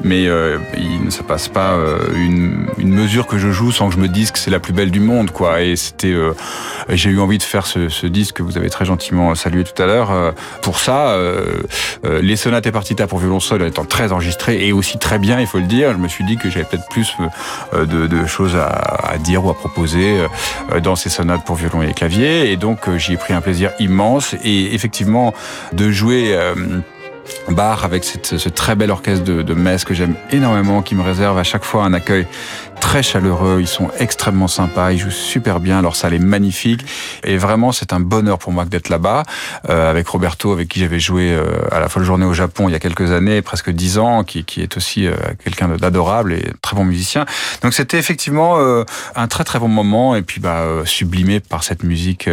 mais 0.04 0.26
euh, 0.26 0.58
il 0.76 1.04
ne 1.04 1.10
se 1.10 1.22
passe 1.22 1.48
pas 1.48 1.72
euh, 1.72 1.98
une, 2.14 2.66
mesure 2.78 3.26
que 3.26 3.38
je 3.38 3.50
joue 3.50 3.72
sans 3.72 3.88
que 3.88 3.94
je 3.94 4.00
me 4.00 4.08
dise 4.08 4.30
que 4.30 4.38
c'est 4.38 4.50
la 4.50 4.60
plus 4.60 4.74
belle 4.74 4.90
du 4.90 5.00
monde, 5.00 5.30
quoi. 5.30 5.62
Et 5.62 5.74
c'était, 5.76 6.14
j'ai 6.90 7.10
eu 7.10 7.20
envie 7.20 7.38
de 7.38 7.42
faire 7.42 7.66
ce, 7.66 8.06
disque 8.06 8.36
que 8.36 8.42
vous 8.42 8.58
avez 8.58 8.68
très 8.68 8.84
gentiment 8.84 9.34
salué 9.34 9.64
tout 9.64 9.80
à 9.82 9.86
l'heure. 9.86 10.34
pour 10.60 10.78
ça, 10.78 11.16
les 12.04 12.36
sonates 12.36 12.66
et 12.66 12.72
partitas 12.72 13.06
pour 13.06 13.18
violon 13.18 13.40
seul 13.40 13.62
étant 13.62 13.84
très 13.84 14.12
enregistrées 14.12 14.66
et 14.66 14.72
aussi 14.72 14.98
très 14.98 15.18
bien, 15.18 15.40
il 15.40 15.46
faut 15.46 15.58
le 15.58 15.64
dire. 15.64 15.90
Suis 16.10 16.24
dit 16.24 16.36
que 16.36 16.50
j'avais 16.50 16.64
peut-être 16.64 16.88
plus 16.88 17.16
euh, 17.74 17.86
de, 17.86 18.26
choses 18.26 18.56
à, 18.56 19.16
dire 19.18 19.44
ou 19.44 19.50
à 19.50 19.54
proposer 19.54 20.26
euh, 20.72 20.80
dans 20.80 20.96
ces 20.96 21.08
sonates 21.08 21.44
pour 21.44 21.56
violon 21.56 21.82
et 21.82 21.92
clavier. 21.92 22.50
Et 22.50 22.56
donc 22.56 22.88
euh, 22.88 22.98
j'y 22.98 23.14
ai 23.14 23.16
pris 23.16 23.32
un 23.32 23.40
plaisir 23.40 23.72
immense. 23.78 24.34
Et 24.44 24.74
effectivement, 24.74 25.32
de 25.72 25.90
jouer 25.90 26.36
Bar 27.48 27.84
avec 27.84 28.04
ce 28.04 28.48
très 28.48 28.74
bel 28.74 28.90
orchestre 28.90 29.24
de 29.24 29.54
Metz 29.54 29.84
que 29.84 29.94
j'aime 29.94 30.14
énormément, 30.30 30.82
qui 30.82 30.94
me 30.94 31.02
réserve 31.02 31.38
à 31.38 31.44
chaque 31.44 31.64
fois 31.64 31.84
un 31.84 31.92
accueil 31.92 32.26
très 32.80 33.02
chaleureux, 33.02 33.58
ils 33.60 33.68
sont 33.68 33.88
extrêmement 33.98 34.48
sympas, 34.48 34.92
ils 34.92 34.98
jouent 34.98 35.10
super 35.10 35.60
bien, 35.60 35.82
leur 35.82 35.94
salle 35.94 36.14
est 36.14 36.18
magnifique 36.18 36.84
et 37.22 37.36
vraiment 37.36 37.72
c'est 37.72 37.92
un 37.92 38.00
bonheur 38.00 38.38
pour 38.38 38.52
moi 38.52 38.64
d'être 38.64 38.88
là-bas 38.88 39.22
euh, 39.68 39.90
avec 39.90 40.08
Roberto 40.08 40.52
avec 40.52 40.68
qui 40.68 40.80
j'avais 40.80 40.98
joué 40.98 41.30
euh, 41.32 41.44
à 41.70 41.78
la 41.78 41.88
folle 41.88 42.04
journée 42.04 42.24
au 42.24 42.32
Japon 42.32 42.68
il 42.68 42.72
y 42.72 42.74
a 42.74 42.78
quelques 42.78 43.12
années, 43.12 43.42
presque 43.42 43.70
dix 43.70 43.98
ans, 43.98 44.24
qui, 44.24 44.44
qui 44.44 44.62
est 44.62 44.76
aussi 44.76 45.06
euh, 45.06 45.14
quelqu'un 45.44 45.68
d'adorable 45.68 46.32
et 46.32 46.52
très 46.62 46.74
bon 46.74 46.84
musicien. 46.84 47.26
Donc 47.62 47.74
c'était 47.74 47.98
effectivement 47.98 48.58
un 49.14 49.28
très 49.28 49.44
très 49.44 49.58
bon 49.58 49.68
moment 49.68 50.16
et 50.16 50.22
puis 50.22 50.40
bah 50.40 50.64
sublimé 50.84 51.40
par 51.40 51.62
cette 51.62 51.82
musique 51.82 52.28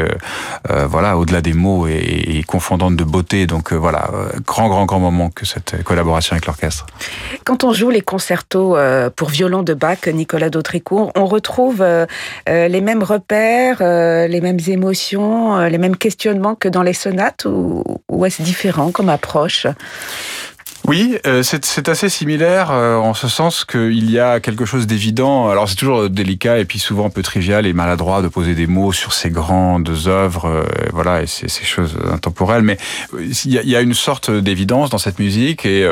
voilà 0.68 1.18
au-delà 1.18 1.42
des 1.42 1.54
mots 1.54 1.88
et, 1.88 1.94
et, 1.94 2.44
confondante 2.44 2.96
de 2.96 3.04
beauté. 3.04 3.48
Donc 3.48 3.74
voilà, 3.74 4.10
grand 4.46 4.70
grand 4.70 4.86
grand 4.86 5.00
moment 5.00 5.30
que 5.30 5.46
cette 5.46 5.84
collaboration 5.84 6.34
avec 6.34 6.46
l'orchestre. 6.46 6.86
Quand 7.44 7.64
on 7.64 7.74
joue 7.74 7.90
les 7.90 8.02
concertos 8.02 8.78
pour 9.16 9.30
violon 9.30 9.64
de 9.64 9.74
Bach, 9.74 10.08
Nicolas 10.08 10.37
Nicolas 10.38 10.52
Dautricourt, 10.52 11.12
on 11.16 11.26
retrouve 11.26 11.82
euh, 11.82 12.06
euh, 12.48 12.68
les 12.68 12.80
mêmes 12.80 13.02
repères, 13.02 13.80
euh, 13.82 14.28
les 14.28 14.40
mêmes 14.40 14.60
émotions, 14.68 15.58
les 15.66 15.80
mêmes 15.80 15.98
questionnements 15.98 16.54
que 16.54 16.68
dans 16.68 16.84
les 16.84 16.94
sonates 16.94 17.46
ou, 17.46 17.84
ou 18.08 18.24
est-ce 18.24 18.44
différent 18.44 18.92
comme 18.92 19.10
approche? 19.10 19.66
Oui, 20.88 21.18
euh, 21.28 21.44
c'est 21.44 21.90
assez 21.90 22.08
similaire 22.08 22.72
euh, 22.72 22.96
en 22.96 23.14
ce 23.14 23.28
sens 23.28 23.66
qu'il 23.66 24.10
y 24.10 24.20
a 24.20 24.40
quelque 24.40 24.64
chose 24.64 24.88
d'évident. 24.88 25.50
Alors 25.50 25.68
c'est 25.68 25.76
toujours 25.76 26.10
délicat 26.10 26.60
et 26.60 26.66
puis 26.66 26.80
souvent 26.80 27.08
un 27.08 27.10
peu 27.10 27.22
trivial 27.22 27.66
et 27.66 27.74
maladroit 27.74 28.22
de 28.22 28.30
poser 28.30 28.56
des 28.56 28.68
mots 28.68 28.94
sur 28.94 29.12
ces 29.12 29.30
grandes 29.30 29.92
œuvres, 30.06 30.46
euh, 30.46 30.64
voilà, 30.94 31.24
et 31.24 31.28
ces, 31.28 31.50
ces 31.50 31.66
choses 31.66 31.98
intemporelles. 32.10 32.62
Mais 32.62 32.78
il 33.20 33.52
y, 33.52 33.76
a, 33.76 33.82
une 33.82 33.94
sorte 33.94 34.32
d'évidence 34.32 34.90
dans 34.90 34.98
cette 34.98 35.20
musique 35.20 35.66
et 35.66 35.88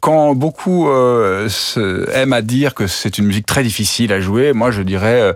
quand 0.00 0.34
beaucoup 0.34 0.88
aiment 0.90 2.32
à 2.32 2.42
dire 2.42 2.74
que 2.74 2.86
c'est 2.86 3.18
une 3.18 3.26
musique 3.26 3.46
très 3.46 3.62
difficile 3.62 4.12
à 4.12 4.20
jouer, 4.20 4.52
moi 4.52 4.70
je 4.70 4.82
dirais 4.82 5.34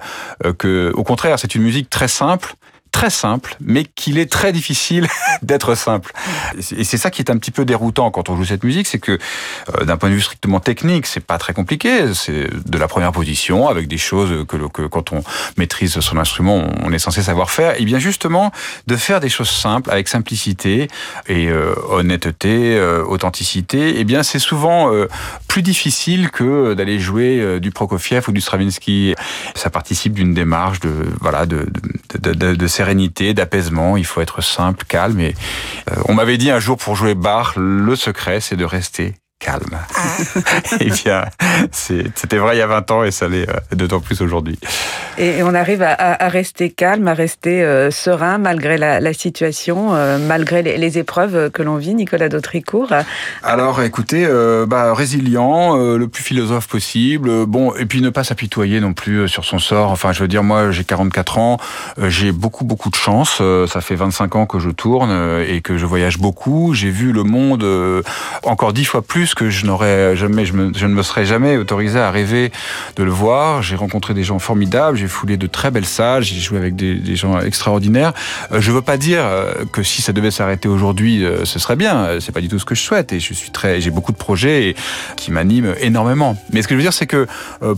que 0.59 0.93
au 0.95 1.05
contraire 1.05 1.39
c'est 1.39 1.55
une 1.55 1.63
musique 1.63 1.91
très 1.91 2.09
simple 2.09 2.55
très 3.01 3.09
simple, 3.09 3.57
mais 3.63 3.85
qu'il 3.85 4.19
est 4.19 4.31
très 4.31 4.53
difficile 4.53 5.09
d'être 5.43 5.75
simple. 5.75 6.13
Et 6.77 6.85
c'est 6.85 6.99
ça 6.99 7.11
qui 7.11 7.23
est 7.23 7.31
un 7.31 7.39
petit 7.39 7.51
peu 7.51 7.65
déroutant 7.65 8.11
quand 8.11 8.29
on 8.29 8.37
joue 8.37 8.45
cette 8.45 8.63
musique, 8.63 8.87
c'est 8.87 8.99
que 8.99 9.13
euh, 9.13 9.85
d'un 9.87 9.97
point 9.97 10.11
de 10.11 10.15
vue 10.17 10.21
strictement 10.21 10.61
technique, 10.61 11.07
c'est 11.07 11.25
pas 11.25 11.39
très 11.39 11.55
compliqué. 11.55 12.13
C'est 12.13 12.51
de 12.69 12.79
la 12.79 12.89
première 12.89 13.13
position 13.13 13.69
avec 13.71 13.89
des 13.89 13.97
choses 13.97 14.45
que, 14.47 14.87
quand 14.87 15.15
on 15.15 15.25
maîtrise 15.57 15.99
son 16.01 16.19
instrument, 16.19 16.69
on 16.83 16.93
est 16.93 16.99
censé 16.99 17.23
savoir 17.23 17.51
faire. 17.51 17.81
Et 17.81 17.87
bien 17.87 17.99
justement, 17.99 18.53
de 18.87 18.97
faire 18.97 19.21
des 19.21 19.31
choses 19.31 19.49
simples 19.49 19.91
avec 19.91 20.07
simplicité 20.07 20.89
et 21.27 21.49
euh, 21.49 21.75
honnêteté, 21.89 22.77
euh, 22.77 23.03
authenticité, 23.03 23.97
et 23.97 24.01
eh 24.01 24.05
bien 24.05 24.23
c'est 24.23 24.39
souvent 24.39 24.91
plus 25.49 25.63
difficile 25.63 26.31
que 26.31 26.75
d'aller 26.75 26.99
jouer 26.99 27.61
du 27.61 27.71
Prokofiev 27.71 28.29
ou 28.29 28.33
du 28.33 28.43
Stravinsky. 28.43 29.15
Ça 29.55 29.71
participe 29.71 30.13
d'une 30.13 30.35
démarche 30.35 30.81
de 30.81 30.93
voilà 31.21 31.47
de, 31.47 31.67
de, 32.19 32.35
de, 32.35 32.55
de 32.55 32.67
d'apaisement. 33.35 33.97
Il 33.97 34.05
faut 34.05 34.21
être 34.21 34.43
simple, 34.43 34.85
calme. 34.87 35.21
Et 35.21 35.35
euh, 35.91 35.95
on 36.07 36.15
m'avait 36.15 36.39
dit 36.39 36.51
un 36.51 36.61
jour 36.61 36.77
pour 36.77 36.97
jouer 36.97 37.15
Bach, 37.15 37.55
le 37.57 37.97
secret, 37.97 38.41
c'est 38.41 38.57
de 38.57 38.65
rester 38.65 39.15
calme. 39.41 39.79
Ah. 39.97 40.01
et 40.81 40.91
bien, 40.91 41.25
c'était 41.73 42.37
vrai 42.37 42.57
il 42.57 42.59
y 42.59 42.63
a 42.63 42.67
20 42.67 42.91
ans 42.93 43.05
et 43.05 43.11
ça 43.11 43.27
l'est 43.27 43.49
euh, 43.49 43.55
d'autant 43.75 44.01
plus 44.01 44.21
aujourd'hui. 44.21 44.59
Et 45.19 45.43
on 45.43 45.55
arrive 45.55 45.83
à, 45.83 46.29
rester 46.29 46.71
calme, 46.71 47.09
à 47.09 47.15
rester 47.15 47.63
euh, 47.63 47.91
serein 47.91 48.39
malgré 48.39 48.79
la, 48.79 49.13
situation, 49.13 49.95
euh, 49.95 50.19
malgré 50.19 50.63
les, 50.63 50.99
épreuves 50.99 51.51
que 51.51 51.63
l'on 51.63 51.77
vit, 51.77 51.95
Nicolas 51.95 52.29
Dautricourt. 52.29 52.93
Alors, 53.43 53.83
écoutez, 53.83 54.27
bah, 54.67 54.93
résilient, 54.93 55.77
le 55.77 56.09
plus 56.09 56.23
philosophe 56.23 56.67
possible. 56.67 57.47
Bon, 57.47 57.75
et 57.77 57.87
puis 57.87 58.03
ne 58.03 58.11
pas 58.11 58.25
s'apitoyer 58.25 58.81
non 58.81 58.93
plus 58.93 59.29
sur 59.29 59.45
son 59.45 59.59
sort. 59.59 59.91
Enfin, 59.91 60.13
je 60.13 60.21
veux 60.21 60.29
dire, 60.29 60.43
moi, 60.43 60.73
j'ai 60.73 60.85
44 60.85 61.39
ans, 61.39 61.59
j'ai 62.09 62.33
beaucoup, 62.33 62.65
beaucoup 62.65 62.91
de 62.91 62.97
chance. 62.97 63.41
ça 63.69 63.81
fait 63.81 63.95
25 63.95 64.37
ans 64.37 64.47
que 64.47 64.59
je 64.59 64.71
tourne 64.71 65.43
et 65.47 65.61
que 65.61 65.79
je 65.79 65.87
voyage 65.87 66.19
beaucoup. 66.19 66.75
J'ai 66.75 66.91
vu 66.91 67.13
le 67.13 67.23
monde 67.23 67.65
encore 68.43 68.73
dix 68.73 68.85
fois 68.85 69.03
plus 69.03 69.30
que 69.35 69.51
je 69.51 69.67
n'aurais 69.67 70.17
jamais, 70.17 70.45
je, 70.45 70.55
ne 70.55 70.95
me 70.95 71.03
serais 71.03 71.25
jamais 71.25 71.57
autorisé 71.57 71.99
à 71.99 72.11
rêver 72.11 72.51
de 72.97 73.05
le 73.05 73.11
voir. 73.11 73.63
J'ai 73.63 73.77
rencontré 73.77 74.15
des 74.15 74.25
gens 74.25 74.39
formidables, 74.39 74.97
j'ai 74.97 75.09
foulé 75.09 75.37
de 75.37 75.47
très 75.47 75.71
belles 75.71 75.87
salles, 75.87 76.23
j'ai 76.23 76.39
joué 76.41 76.59
avec 76.59 76.77
des, 76.77 77.17
gens 77.17 77.41
extraordinaires. 77.41 78.13
Euh, 78.53 78.61
je 78.61 78.73
veux 78.73 78.83
pas 78.83 78.97
dire 78.97 79.23
euh, 79.25 79.53
que 79.73 79.83
si 79.83 80.01
ça 80.01 80.13
devait 80.13 80.31
s'arrêter 80.31 80.69
aujourd'hui, 80.69 81.25
euh, 81.25 81.45
ce 81.45 81.59
serait 81.59 81.77
bien. 81.77 82.19
C'est 82.21 82.33
pas 82.33 82.41
du 82.41 82.49
tout 82.49 82.59
ce 82.59 82.65
que 82.65 82.75
je 82.75 82.81
souhaite 82.81 83.13
et 83.13 83.21
je 83.21 83.35
suis 83.35 83.51
très, 83.51 83.81
j'ai 83.81 83.91
beaucoup 83.91 84.13
de 84.13 84.17
projets 84.17 84.75
qui 85.17 85.31
m'animent 85.33 85.75
énormément. 85.81 86.37
Mais 86.53 86.63
ce 86.63 86.69
que 86.69 86.75
je 86.75 86.77
veux 86.77 86.83
dire, 86.83 86.93
c'est 86.93 87.07
que 87.07 87.27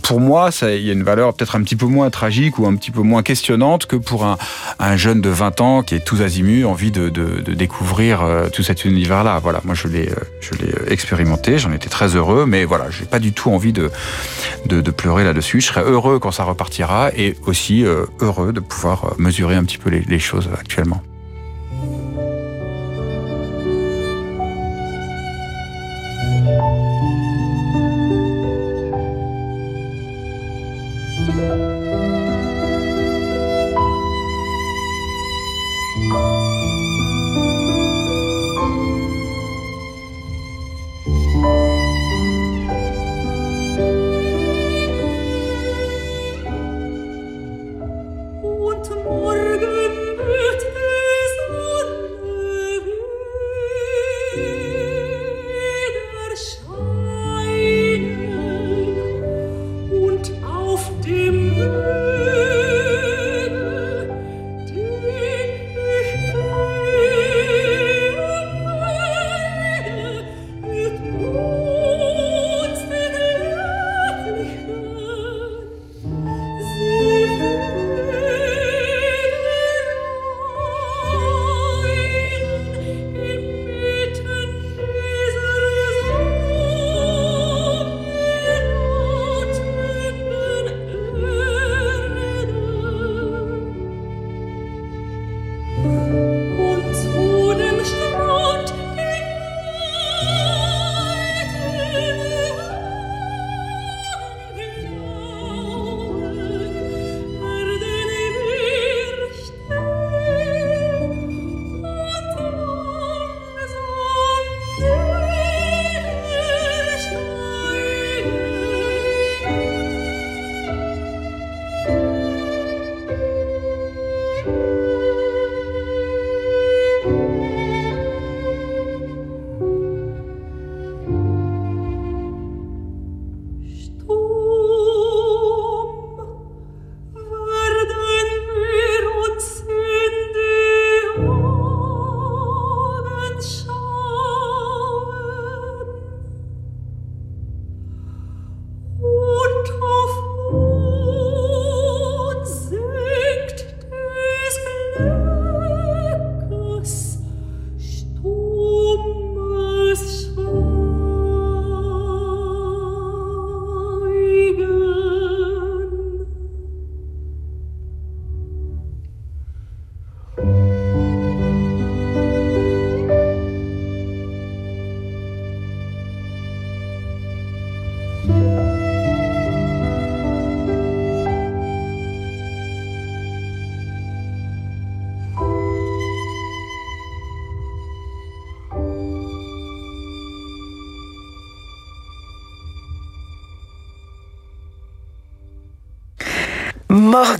pour 0.02 0.20
moi, 0.20 0.50
il 0.62 0.82
y 0.82 0.90
a 0.90 0.92
une 0.92 1.02
valeur 1.02 1.34
peut-être 1.34 1.56
un 1.56 1.62
petit 1.62 1.76
peu 1.76 1.86
moins 1.86 2.10
tragique 2.10 2.58
ou 2.58 2.66
un 2.66 2.76
petit 2.76 2.90
peu 2.90 3.00
moins 3.02 3.22
questionnante 3.22 3.86
que 3.86 3.96
pour 3.96 4.24
un, 4.24 4.38
un 4.78 4.96
jeune 4.96 5.20
de 5.20 5.28
20 5.28 5.60
ans 5.60 5.82
qui 5.82 5.94
est 5.94 6.04
tous 6.04 6.22
azimuts, 6.22 6.64
envie 6.64 6.90
de, 6.90 7.08
de, 7.08 7.40
de 7.40 7.54
découvrir 7.54 8.22
tout 8.52 8.62
cet 8.62 8.84
univers-là. 8.84 9.40
Voilà, 9.42 9.60
moi 9.64 9.74
je 9.74 9.88
l'ai, 9.88 10.10
je 10.40 10.50
l'ai 10.58 10.92
expérimenté 10.92 11.41
j'en 11.56 11.72
étais 11.72 11.88
très 11.88 12.16
heureux, 12.16 12.46
mais 12.46 12.64
voilà, 12.64 12.90
j'ai 12.90 13.04
pas 13.04 13.18
du 13.18 13.32
tout 13.32 13.50
envie 13.50 13.72
de, 13.72 13.90
de, 14.66 14.90
pleurer 14.90 15.24
là-dessus. 15.24 15.60
Je 15.60 15.66
serai 15.66 15.82
heureux 15.82 16.18
quand 16.18 16.30
ça 16.30 16.44
repartira 16.44 17.10
et 17.16 17.36
aussi 17.46 17.84
euh, 17.84 18.06
heureux 18.20 18.52
de 18.52 18.60
pouvoir 18.60 19.04
euh, 19.04 19.14
mesurer 19.18 19.56
un 19.56 19.64
petit 19.64 19.78
peu 19.78 19.90
les 19.90 20.18
choses 20.18 20.48
actuellement. 20.58 21.02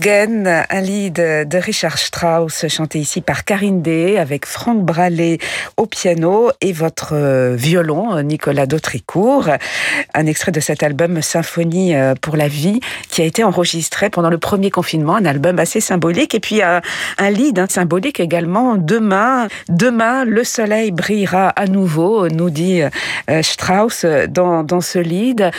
Un 0.04 0.80
lead 0.80 1.14
de 1.14 1.58
Richard 1.58 1.96
Strauss, 1.96 2.66
chanté 2.68 2.98
ici 2.98 3.20
par 3.20 3.44
Karine 3.44 3.82
Day, 3.82 4.18
avec 4.18 4.46
Franck 4.46 4.82
Bralet 4.84 5.38
au 5.76 5.86
piano 5.86 6.50
et 6.60 6.72
votre 6.72 7.14
euh, 7.14 7.54
violon, 7.54 8.20
Nicolas 8.22 8.66
Dautricourt. 8.66 9.48
Un 10.14 10.26
extrait 10.26 10.50
de 10.50 10.58
cet 10.58 10.82
album 10.82 11.22
Symphonie 11.22 11.94
euh, 11.94 12.14
pour 12.20 12.36
la 12.36 12.48
vie, 12.48 12.80
qui 13.10 13.22
a 13.22 13.24
été 13.24 13.44
enregistré 13.44 14.10
pendant 14.10 14.30
le 14.30 14.38
premier 14.38 14.70
confinement, 14.70 15.14
un 15.14 15.24
album 15.24 15.60
assez 15.60 15.80
symbolique. 15.80 16.34
Et 16.34 16.40
puis 16.40 16.62
un, 16.62 16.80
lead 17.30 17.58
hein, 17.58 17.66
symbolique 17.68 18.18
également, 18.18 18.76
Demain, 18.76 19.46
demain, 19.68 20.24
le 20.24 20.42
soleil 20.42 20.90
brillera 20.90 21.50
à 21.50 21.66
nouveau, 21.66 22.28
nous 22.28 22.50
dit 22.50 22.82
euh, 22.82 23.42
Strauss 23.42 24.04
dans, 24.28 24.64
dans 24.64 24.80
ce 24.80 24.98
lead. 24.98 25.50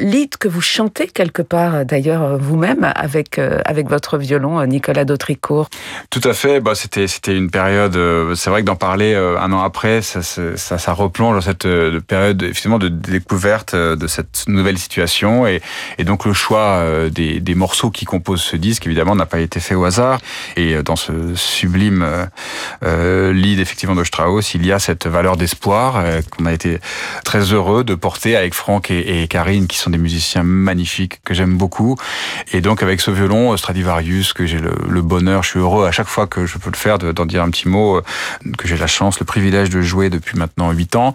Lead 0.00 0.36
que 0.38 0.48
vous 0.48 0.60
chantez 0.60 1.06
quelque 1.06 1.42
part 1.42 1.84
d'ailleurs 1.84 2.38
vous-même 2.38 2.90
avec 2.96 3.38
euh, 3.38 3.60
avec 3.64 3.86
votre 3.92 4.16
violon, 4.16 4.58
euh, 4.58 4.64
Nicolas 4.64 5.04
Dautricourt. 5.04 5.68
Tout 6.08 6.22
à 6.24 6.32
fait. 6.32 6.60
Bah, 6.60 6.74
c'était 6.74 7.06
c'était 7.06 7.36
une 7.36 7.50
période. 7.50 7.94
Euh, 7.94 8.34
c'est 8.34 8.48
vrai 8.48 8.62
que 8.62 8.66
d'en 8.66 8.76
parler 8.76 9.14
un 9.14 9.52
an 9.52 9.60
après, 9.60 10.00
ça, 10.02 10.92
replonge 10.92 11.34
dans 11.34 11.40
cette 11.40 11.66
période 12.06 12.42
effectivement 12.42 12.78
de 12.78 12.88
découverte 12.88 13.74
de 13.74 14.06
cette 14.06 14.44
nouvelle 14.48 14.78
situation 14.78 15.46
et, 15.46 15.60
donc 16.04 16.24
le 16.24 16.32
choix 16.32 16.84
des, 17.10 17.54
morceaux 17.54 17.90
qui 17.90 18.04
composent 18.04 18.42
ce 18.42 18.56
disque 18.56 18.86
évidemment 18.86 19.14
n'a 19.14 19.26
pas 19.26 19.40
été 19.40 19.60
fait 19.60 19.74
au 19.74 19.84
hasard 19.84 20.20
et 20.56 20.82
dans 20.82 20.96
ce 20.96 21.34
sublime 21.34 22.06
euh, 22.82 23.32
lead 23.32 23.60
effectivement 23.60 23.94
de 23.94 24.04
Strauss, 24.04 24.54
il 24.54 24.66
y 24.66 24.72
a 24.72 24.78
cette 24.78 25.06
valeur 25.06 25.36
d'espoir 25.36 26.02
qu'on 26.30 26.46
a 26.46 26.52
été 26.52 26.78
très 27.24 27.52
heureux 27.52 27.84
de 27.84 27.94
porter 27.94 28.36
avec 28.36 28.54
Franck 28.54 28.90
et, 28.90 29.26
Karine 29.28 29.66
qui 29.66 29.78
sont 29.78 29.90
des 29.90 29.98
musiciens 29.98 30.42
magnifiques 30.42 31.20
que 31.24 31.34
j'aime 31.34 31.56
beaucoup 31.56 31.96
et 32.52 32.60
donc 32.60 32.82
avec 32.82 33.00
ce 33.00 33.10
violon 33.10 33.52
Stradivarius, 33.82 34.32
que 34.32 34.46
j'ai 34.46 34.58
le, 34.58 35.02
bonheur, 35.02 35.42
je 35.42 35.48
suis 35.48 35.58
heureux 35.58 35.86
à 35.86 35.90
chaque 35.90 36.06
fois 36.06 36.28
que 36.28 36.46
je 36.46 36.56
peux 36.58 36.70
le 36.70 36.76
faire 36.76 36.98
d'en 36.98 37.26
dire 37.26 37.42
un 37.42 37.50
petit 37.50 37.68
mot, 37.68 37.96
euh, 37.96 38.02
que 38.56 38.68
j'ai 38.68 38.76
la 38.76 38.86
chance, 38.86 39.18
le 39.18 39.26
privilège 39.26 39.70
de 39.70 39.82
jouer 39.82 40.08
depuis 40.08 40.38
maintenant 40.38 40.70
huit 40.70 40.94
ans, 40.94 41.14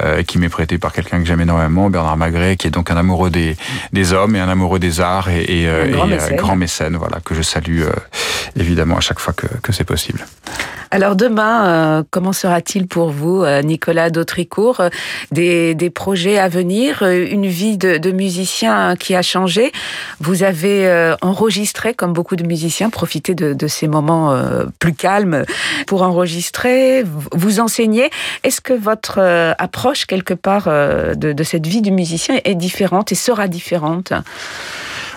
euh, 0.00 0.22
qui 0.22 0.38
m'est 0.38 0.48
prêté 0.48 0.78
par 0.78 0.94
quelqu'un 0.94 1.18
que 1.18 1.26
j'aime 1.26 1.42
énormément, 1.42 1.90
Bernard 1.90 2.16
Magret, 2.16 2.56
qui 2.56 2.68
est 2.68 2.70
donc 2.70 2.90
un 2.90 2.96
amoureux 2.96 3.28
des, 3.28 3.54
des 3.92 4.14
hommes 4.14 4.34
et 4.34 4.40
un 4.40 4.48
amoureux 4.48 4.78
des 4.78 5.00
arts 5.00 5.28
et, 5.28 5.42
et, 5.42 5.68
euh, 5.68 5.84
un 5.84 6.36
grand, 6.36 6.56
mécène. 6.56 6.96
voilà, 6.96 7.20
que 7.22 7.34
je 7.34 7.42
salue 7.42 7.82
évidemment 8.56 8.96
à 8.96 9.00
chaque 9.00 9.18
fois 9.18 9.34
que, 9.34 9.46
que 9.62 9.72
c'est 9.72 9.84
possible. 9.84 10.24
Alors 10.92 11.16
demain, 11.16 12.04
comment 12.10 12.32
sera-t-il 12.32 12.86
pour 12.86 13.10
vous, 13.10 13.44
Nicolas 13.64 14.08
Dautricourt 14.08 14.82
des, 15.32 15.74
des, 15.74 15.90
projets 15.90 16.38
à 16.38 16.48
venir, 16.48 17.02
une 17.02 17.46
vie 17.46 17.76
de, 17.76 17.98
de, 17.98 18.12
musicien 18.12 18.94
qui 18.94 19.16
a 19.16 19.22
changé? 19.22 19.72
Vous 20.20 20.44
avez 20.44 21.14
enregistré 21.22 21.92
comme 21.92 22.05
beaucoup 22.08 22.36
de 22.36 22.44
musiciens, 22.44 22.90
profiter 22.90 23.34
de, 23.34 23.66
ces 23.66 23.88
moments 23.88 24.32
euh, 24.32 24.66
plus 24.78 24.94
calmes 24.94 25.44
pour 25.86 26.02
enregistrer, 26.02 27.04
vous 27.32 27.60
enseigner. 27.60 28.10
Est-ce 28.42 28.60
que 28.60 28.72
votre 28.72 29.18
euh, 29.18 29.52
approche, 29.58 30.06
quelque 30.06 30.34
part, 30.34 30.64
euh, 30.68 31.14
de 31.14 31.42
cette 31.42 31.66
vie 31.66 31.82
du 31.82 31.90
musicien 31.90 32.38
est 32.44 32.54
différente 32.54 33.12
et 33.12 33.14
sera 33.14 33.48
différente? 33.48 34.12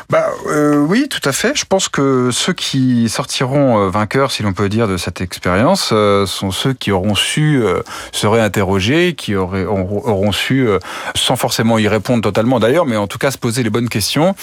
Bah 0.10 0.32
euh, 0.48 0.78
oui, 0.78 1.08
tout 1.08 1.22
à 1.24 1.32
fait. 1.32 1.56
Je 1.56 1.66
pense 1.66 1.88
que 1.88 2.32
ceux 2.32 2.54
qui 2.54 3.08
sortiront 3.10 3.78
euh, 3.78 3.90
vainqueurs, 3.92 4.32
si 4.32 4.42
l'on 4.42 4.54
peut 4.54 4.68
dire, 4.68 4.88
de 4.88 4.98
cette 4.98 5.22
expérience, 5.22 5.92
euh, 5.94 6.26
sont 6.26 6.50
ceux 6.50 6.74
qui 6.74 6.92
auront 6.92 7.14
su 7.14 7.62
se 8.12 8.26
réinterroger, 8.26 9.14
qui 9.14 9.36
auraient, 9.36 9.66
auront, 9.66 10.32
su, 10.32 10.68
sans 11.16 11.36
forcément 11.36 11.78
y 11.78 11.88
répondre 11.88 12.24
totalement 12.24 12.60
d'ailleurs, 12.60 12.88
mais 12.88 12.96
en 12.96 13.06
tout 13.06 13.20
cas 13.20 13.30
se 13.30 13.38
poser 13.38 13.62
les 13.62 13.70
bonnes 13.70 13.90
questions. 13.90 14.36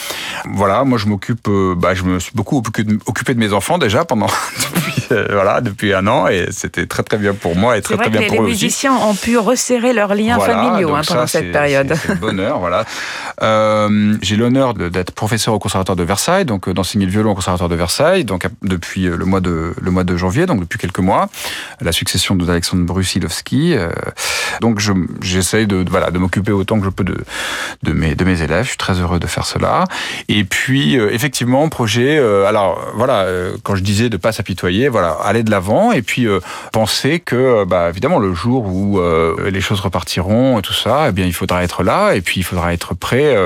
Voilà, 0.52 0.84
moi 0.84 0.98
je 0.98 1.06
m'occupe, 1.06 1.48
bah, 1.76 1.94
je 1.94 2.04
me 2.04 2.20
suis 2.20 2.32
beaucoup 2.34 2.58
occupé 2.58 3.34
de 3.34 3.38
mes 3.38 3.52
enfants 3.52 3.78
déjà 3.78 4.04
pendant 4.04 4.26
depuis, 4.58 5.06
voilà 5.30 5.60
depuis 5.60 5.94
un 5.94 6.06
an 6.06 6.28
et 6.28 6.46
c'était 6.50 6.86
très 6.86 7.02
très 7.02 7.16
bien 7.16 7.34
pour 7.34 7.56
moi 7.56 7.76
et 7.76 7.82
très 7.82 7.96
très 7.96 8.10
bien 8.10 8.22
pour 8.22 8.42
eux. 8.42 8.44
Les 8.44 8.50
musiciens 8.50 8.94
ont 8.94 9.14
pu 9.14 9.36
resserrer 9.38 9.92
leurs 9.92 10.14
liens 10.14 10.38
familiaux 10.38 10.94
hein, 10.94 11.02
pendant 11.06 11.26
cette 11.26 11.50
période. 11.50 11.94
C'est 12.06 12.20
bonheur, 12.20 12.60
voilà. 12.60 12.84
J'ai 14.22 14.36
l'honneur 14.36 14.74
d'être 14.74 15.10
professeur 15.10 15.55
au 15.56 15.58
conservatoire 15.58 15.96
de 15.96 16.04
Versailles, 16.04 16.44
donc 16.44 16.68
euh, 16.68 16.74
d'enseigner 16.74 17.06
le 17.06 17.10
violon 17.10 17.32
au 17.32 17.34
conservatoire 17.34 17.68
de 17.68 17.74
Versailles, 17.74 18.24
donc 18.24 18.46
depuis 18.62 19.06
euh, 19.06 19.16
le 19.16 19.24
mois 19.24 19.40
de 19.40 19.74
le 19.80 19.90
mois 19.90 20.04
de 20.04 20.16
janvier, 20.16 20.46
donc 20.46 20.60
depuis 20.60 20.78
quelques 20.78 21.00
mois, 21.00 21.28
la 21.80 21.92
succession 21.92 22.36
d'Alexandre 22.36 22.84
Brusilowski. 22.84 23.74
Euh, 23.74 23.90
donc 24.60 24.80
j'essaye 25.22 25.66
de 25.66 25.84
voilà 25.88 26.10
de 26.10 26.18
m'occuper 26.18 26.52
autant 26.52 26.78
que 26.78 26.84
je 26.84 26.90
peux 26.90 27.04
de 27.04 27.16
de 27.82 27.92
mes 27.92 28.14
de 28.14 28.24
mes 28.24 28.42
élèves. 28.42 28.64
Je 28.64 28.68
suis 28.68 28.76
très 28.76 29.00
heureux 29.00 29.18
de 29.18 29.26
faire 29.26 29.46
cela. 29.46 29.84
Et 30.28 30.44
puis 30.44 30.94
effectivement 30.94 31.68
projet. 31.68 32.18
alors 32.46 32.78
voilà, 32.94 33.26
quand 33.62 33.74
je 33.74 33.82
disais 33.82 34.08
de 34.08 34.16
pas 34.16 34.32
s'apitoyer, 34.32 34.88
voilà, 34.88 35.16
aller 35.24 35.42
de 35.42 35.50
l'avant 35.50 35.92
et 35.92 36.02
puis 36.02 36.26
penser 36.72 37.20
que 37.20 37.64
bah 37.64 37.88
évidemment 37.90 38.18
le 38.18 38.32
jour 38.34 38.66
où 38.66 39.00
les 39.44 39.60
choses 39.60 39.80
repartiront 39.80 40.58
et 40.58 40.62
tout 40.62 40.72
ça, 40.72 41.06
eh 41.08 41.12
bien 41.12 41.26
il 41.26 41.34
faudra 41.34 41.62
être 41.64 41.82
là 41.82 42.14
et 42.14 42.20
puis 42.20 42.40
il 42.40 42.44
faudra 42.44 42.72
être 42.72 42.94
prêt 42.94 43.36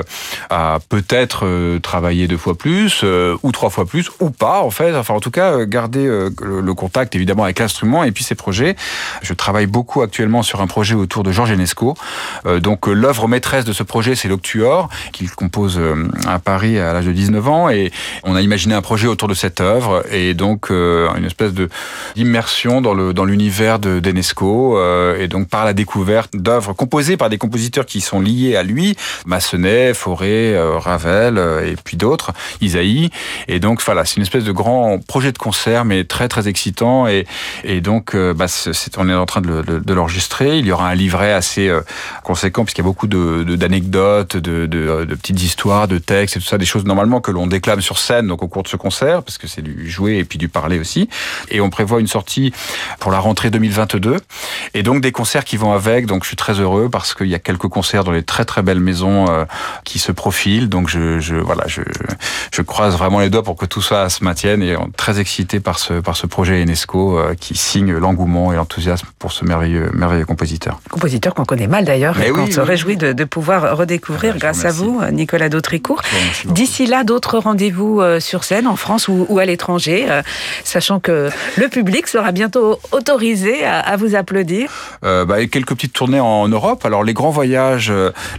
à 0.49 0.79
peut-être 0.89 1.79
travailler 1.79 2.00
travailler 2.01 2.27
deux 2.27 2.37
fois 2.37 2.55
plus 2.55 3.01
euh, 3.03 3.37
ou 3.43 3.51
trois 3.51 3.69
fois 3.69 3.85
plus 3.85 4.09
ou 4.19 4.31
pas 4.31 4.61
en 4.61 4.71
fait. 4.71 4.95
Enfin 4.95 5.13
en 5.13 5.19
tout 5.19 5.29
cas 5.29 5.51
euh, 5.51 5.65
garder 5.67 6.07
euh, 6.07 6.31
le, 6.41 6.73
contact 6.73 7.13
évidemment 7.13 7.43
avec 7.43 7.59
l'instrument 7.59 8.03
et 8.03 8.11
puis 8.11 8.23
ses 8.23 8.33
projets. 8.33 8.75
Je 9.21 9.35
travaille 9.35 9.67
beaucoup 9.67 10.01
actuellement 10.01 10.41
sur 10.41 10.61
un 10.61 10.67
projet 10.67 10.95
autour 10.95 11.21
de 11.21 11.31
Georges 11.31 11.51
Enesco. 11.51 11.95
donc 12.59 12.87
l'œuvre 12.87 13.27
maîtresse 13.27 13.65
de 13.65 13.73
ce 13.73 13.83
projet 13.83 14.15
c'est 14.15 14.29
l'Octuor 14.29 14.89
qu'il 15.11 15.29
compose 15.29 15.79
à 16.25 16.39
Paris 16.39 16.79
à 16.79 16.93
l'âge 16.93 17.05
de 17.05 17.11
19 17.11 17.47
ans 17.47 17.69
et 17.69 17.91
on 18.23 18.35
a 18.35 18.41
imaginé 18.41 18.73
un 18.73 18.81
projet 18.81 19.07
autour 19.07 19.27
de 19.27 19.33
cette 19.35 19.61
œuvre 19.61 20.03
et 20.11 20.33
donc 20.33 20.69
une 20.71 21.25
espèce 21.25 21.53
de 21.53 21.69
d'immersion 22.15 22.81
dans 22.81 22.93
le 22.93 23.13
dans 23.13 23.25
l'univers 23.25 23.77
de 23.77 23.99
d'Enesco 23.99 24.79
et 25.19 25.27
donc 25.27 25.49
par 25.49 25.65
la 25.65 25.73
découverte 25.73 26.31
d'œuvres 26.33 26.73
composées 26.73 27.17
par 27.17 27.29
des 27.29 27.37
compositeurs 27.37 27.85
qui 27.85 28.01
sont 28.01 28.21
liés 28.21 28.55
à 28.55 28.63
lui, 28.63 28.95
Massenet, 29.25 29.93
Fauré, 29.93 30.57
Ravel 30.57 31.37
et 31.65 31.75
puis 31.83 31.90
d'autres, 31.97 32.31
Isaïe. 32.61 33.09
Et 33.47 33.59
donc 33.59 33.81
voilà, 33.83 34.05
c'est 34.05 34.17
une 34.17 34.23
espèce 34.23 34.43
de 34.43 34.51
grand 34.51 34.99
projet 35.05 35.31
de 35.31 35.37
concert, 35.37 35.85
mais 35.85 36.03
très 36.03 36.27
très 36.27 36.47
excitant. 36.47 37.07
Et, 37.07 37.25
et 37.63 37.81
donc, 37.81 38.15
euh, 38.15 38.33
bah, 38.33 38.45
on 38.97 39.09
est 39.09 39.13
en 39.13 39.25
train 39.25 39.41
de, 39.41 39.93
l'enregistrer. 39.93 40.59
Il 40.59 40.65
y 40.65 40.71
aura 40.71 40.89
un 40.89 40.95
livret 40.95 41.33
assez 41.33 41.67
euh, 41.67 41.81
conséquent 42.23 42.63
puisqu'il 42.63 42.81
y 42.81 42.85
a 42.85 42.89
beaucoup 42.89 43.07
d'anecdotes, 43.07 44.37
de, 44.37 44.65
de, 44.65 45.15
petites 45.15 45.41
histoires, 45.41 45.87
de 45.87 45.97
textes 45.97 46.37
et 46.37 46.39
tout 46.39 46.45
ça, 46.45 46.57
des 46.57 46.65
choses 46.65 46.85
normalement 46.85 47.21
que 47.21 47.31
l'on 47.31 47.47
déclame 47.47 47.81
sur 47.81 47.97
scène 47.97 48.27
donc 48.27 48.43
au 48.43 48.47
cours 48.47 48.63
de 48.63 48.67
ce 48.67 48.77
concert, 48.77 49.23
parce 49.23 49.37
que 49.37 49.47
c'est 49.47 49.61
du 49.61 49.89
jouer 49.89 50.17
et 50.17 50.23
puis 50.23 50.37
du 50.37 50.49
parler 50.49 50.79
aussi. 50.79 51.09
Et 51.49 51.61
on 51.61 51.69
prévoit 51.69 51.99
une 51.99 52.07
sortie 52.07 52.53
pour 52.99 53.11
la 53.11 53.19
rentrée 53.19 53.49
2022. 53.49 54.17
Et 54.73 54.83
donc 54.83 55.01
des 55.01 55.11
concerts 55.11 55.45
qui 55.45 55.57
vont 55.57 55.73
avec. 55.73 56.05
Donc 56.05 56.23
je 56.23 56.27
suis 56.27 56.37
très 56.37 56.59
heureux 56.59 56.89
parce 56.89 57.13
qu'il 57.13 57.27
y 57.27 57.35
a 57.35 57.39
quelques 57.39 57.67
concerts 57.67 58.03
dans 58.03 58.11
les 58.11 58.23
très 58.23 58.45
très 58.45 58.61
belles 58.61 58.79
maisons 58.79 59.29
euh, 59.29 59.45
qui 59.83 59.99
se 59.99 60.11
profilent. 60.11 60.69
Donc 60.69 60.89
je 60.89 61.35
voilà, 61.35 61.65
je, 61.67 61.80
je, 62.51 62.61
croise 62.61 62.95
vraiment 62.95 63.19
les 63.19 63.29
doigts 63.29 63.43
pour 63.43 63.55
que 63.55 63.65
tout 63.65 63.81
ça 63.81 64.09
se 64.09 64.23
maintienne 64.23 64.61
et 64.61 64.75
très 64.97 65.19
excité 65.19 65.59
par 65.59 65.79
ce, 65.79 65.93
par 65.93 66.15
ce 66.15 66.27
projet 66.27 66.61
UNESCO 66.61 67.17
euh, 67.17 67.35
qui 67.39 67.57
signe 67.57 67.93
l'engouement 67.93 68.53
et 68.53 68.55
l'enthousiasme 68.55 69.07
pour 69.19 69.31
ce 69.31 69.45
merveilleux, 69.45 69.89
merveilleux 69.93 70.25
compositeur. 70.25 70.79
Compositeur 70.89 71.33
qu'on 71.33 71.45
connaît 71.45 71.67
mal 71.67 71.85
d'ailleurs 71.85 72.19
et 72.19 72.31
qu'on 72.31 72.47
se 72.47 72.61
réjouit 72.61 72.97
de, 72.97 73.13
de, 73.13 73.23
pouvoir 73.23 73.77
redécouvrir 73.77 74.33
ah, 74.35 74.39
grâce 74.39 74.65
à 74.65 74.71
vous, 74.71 75.01
Nicolas 75.11 75.49
Dautricourt. 75.49 76.01
D'ici 76.45 76.85
là, 76.85 77.03
d'autres 77.03 77.37
rendez-vous 77.37 78.01
euh, 78.01 78.19
sur 78.19 78.43
scène 78.43 78.67
en 78.67 78.75
France 78.75 79.07
ou, 79.07 79.25
ou 79.29 79.39
à 79.39 79.45
l'étranger, 79.45 80.05
euh, 80.09 80.21
sachant 80.63 80.99
que 80.99 81.29
le 81.57 81.67
public 81.67 82.07
sera 82.07 82.31
bientôt 82.31 82.79
autorisé 82.91 83.65
à, 83.65 83.79
à 83.79 83.97
vous 83.97 84.15
applaudir. 84.15 84.69
Euh, 85.03 85.25
bah, 85.25 85.41
et 85.41 85.47
quelques 85.47 85.73
petites 85.73 85.93
tournées 85.93 86.19
en 86.19 86.47
Europe. 86.47 86.85
Alors 86.85 87.03
les 87.03 87.13
grands 87.13 87.29
voyages 87.29 87.91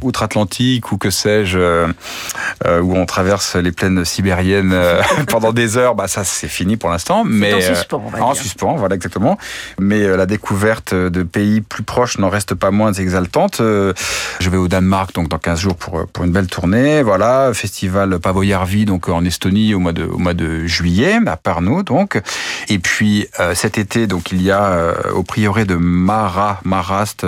outre-Atlantique 0.02 0.92
ou 0.92 0.98
que 0.98 1.10
sais-je, 1.10 1.58
où 1.58 2.96
on 2.96 3.06
traverse 3.06 3.21
les 3.54 3.72
plaines 3.72 4.04
sibériennes 4.04 4.72
euh, 4.72 5.02
pendant 5.28 5.52
des 5.52 5.76
heures, 5.76 5.94
bah 5.94 6.08
ça 6.08 6.24
c'est 6.24 6.48
fini 6.48 6.76
pour 6.76 6.90
l'instant. 6.90 7.24
Mais 7.24 7.52
en 7.52 7.58
euh, 7.58 7.74
suspens, 7.74 8.02
en 8.20 8.34
suspens, 8.34 8.76
voilà 8.76 8.94
exactement. 8.94 9.38
Mais 9.78 10.02
euh, 10.02 10.16
la 10.16 10.26
découverte 10.26 10.94
de 10.94 11.22
pays 11.22 11.60
plus 11.60 11.82
proches 11.82 12.18
n'en 12.18 12.28
reste 12.28 12.54
pas 12.54 12.70
moins 12.70 12.92
exaltante. 12.92 13.58
Je 13.60 14.50
vais 14.50 14.56
au 14.56 14.68
Danemark 14.68 15.14
donc 15.14 15.28
dans 15.28 15.38
15 15.38 15.60
jours 15.60 15.76
pour 15.76 16.06
pour 16.06 16.24
une 16.24 16.32
belle 16.32 16.46
tournée. 16.46 17.02
Voilà, 17.02 17.52
festival 17.54 18.18
Pavoyarvi 18.18 18.84
donc 18.84 19.08
en 19.08 19.24
Estonie 19.24 19.74
au 19.74 19.78
mois 19.78 19.92
de 19.92 20.04
au 20.04 20.18
mois 20.18 20.34
de 20.34 20.66
juillet 20.66 21.18
à 21.26 21.36
Parno 21.36 21.82
donc. 21.82 22.20
Et 22.68 22.78
puis 22.78 23.28
cet 23.54 23.78
été, 23.78 24.06
donc 24.06 24.32
il 24.32 24.42
y 24.42 24.50
a 24.50 24.94
au 25.14 25.22
prieuré 25.22 25.64
de 25.64 25.74
Mara, 25.74 26.60
Marast, 26.64 27.24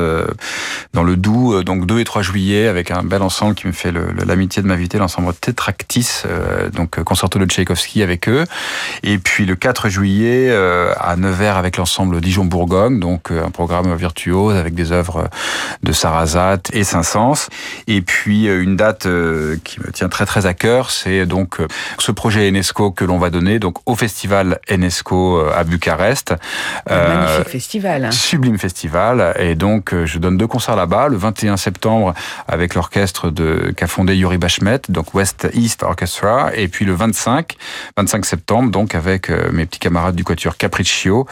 dans 0.92 1.02
le 1.02 1.16
Doubs, 1.16 1.62
donc 1.62 1.86
2 1.86 2.00
et 2.00 2.04
3 2.04 2.22
juillet, 2.22 2.68
avec 2.68 2.90
un 2.90 3.02
bel 3.02 3.22
ensemble 3.22 3.54
qui 3.54 3.66
me 3.66 3.72
fait 3.72 3.92
l'amitié 4.26 4.62
de 4.62 4.68
m'inviter, 4.68 4.98
l'ensemble 4.98 5.28
Tetractis, 5.84 6.22
donc 6.72 7.02
concerto 7.02 7.38
de 7.38 7.46
Tchaïkovski 7.46 8.02
avec 8.02 8.28
eux. 8.28 8.44
Et 9.02 9.18
puis 9.18 9.46
le 9.46 9.54
4 9.54 9.88
juillet 9.88 10.54
à 10.98 11.16
Nevers 11.16 11.56
avec 11.56 11.76
l'ensemble 11.76 12.20
Dijon-Bourgogne, 12.20 13.00
donc 13.00 13.30
un 13.30 13.50
programme 13.50 13.94
virtuose 13.94 14.56
avec 14.56 14.74
des 14.74 14.92
œuvres 14.92 15.28
de 15.82 15.92
Sarrazat 15.92 16.58
et 16.72 16.84
Saint-Saëns. 16.84 17.48
Et 17.86 18.02
puis 18.02 18.46
une 18.46 18.76
date 18.76 19.06
qui 19.64 19.80
me 19.80 19.90
tient 19.92 20.08
très 20.08 20.26
très 20.26 20.46
à 20.46 20.54
cœur, 20.54 20.90
c'est 20.90 21.26
donc 21.26 21.58
ce 21.98 22.12
projet 22.12 22.48
Enesco 22.48 22.90
que 22.90 23.04
l'on 23.04 23.18
va 23.18 23.30
donner 23.30 23.58
donc 23.58 23.78
au 23.86 23.94
festival 23.94 24.60
Enesco 24.68 25.38
euh, 25.38 25.52
à 25.54 25.64
Bucarest. 25.64 26.34
Un 26.88 26.96
magnifique 26.96 27.46
euh, 27.46 27.50
festival. 27.50 28.12
Sublime 28.12 28.58
festival. 28.58 29.34
Et 29.38 29.54
donc, 29.54 29.92
euh, 29.92 30.06
je 30.06 30.18
donne 30.18 30.36
deux 30.36 30.46
concerts 30.46 30.76
là-bas. 30.76 31.08
Le 31.08 31.16
21 31.16 31.56
septembre 31.56 32.14
avec 32.48 32.74
l'orchestre 32.74 33.30
de 33.30 33.72
qu'a 33.76 33.86
fondé 33.86 34.16
Yuri 34.16 34.38
Bashmet, 34.38 34.80
donc 34.88 35.14
West 35.14 35.48
East 35.54 35.73
Orchestra. 35.82 36.50
Et 36.54 36.68
puis 36.68 36.84
le 36.84 36.94
25, 36.94 37.56
25 37.96 38.24
septembre, 38.24 38.70
donc 38.70 38.94
avec 38.94 39.30
mes 39.52 39.66
petits 39.66 39.78
camarades 39.78 40.14
du 40.14 40.24
quatuor 40.24 40.56
Capriccio 40.56 41.26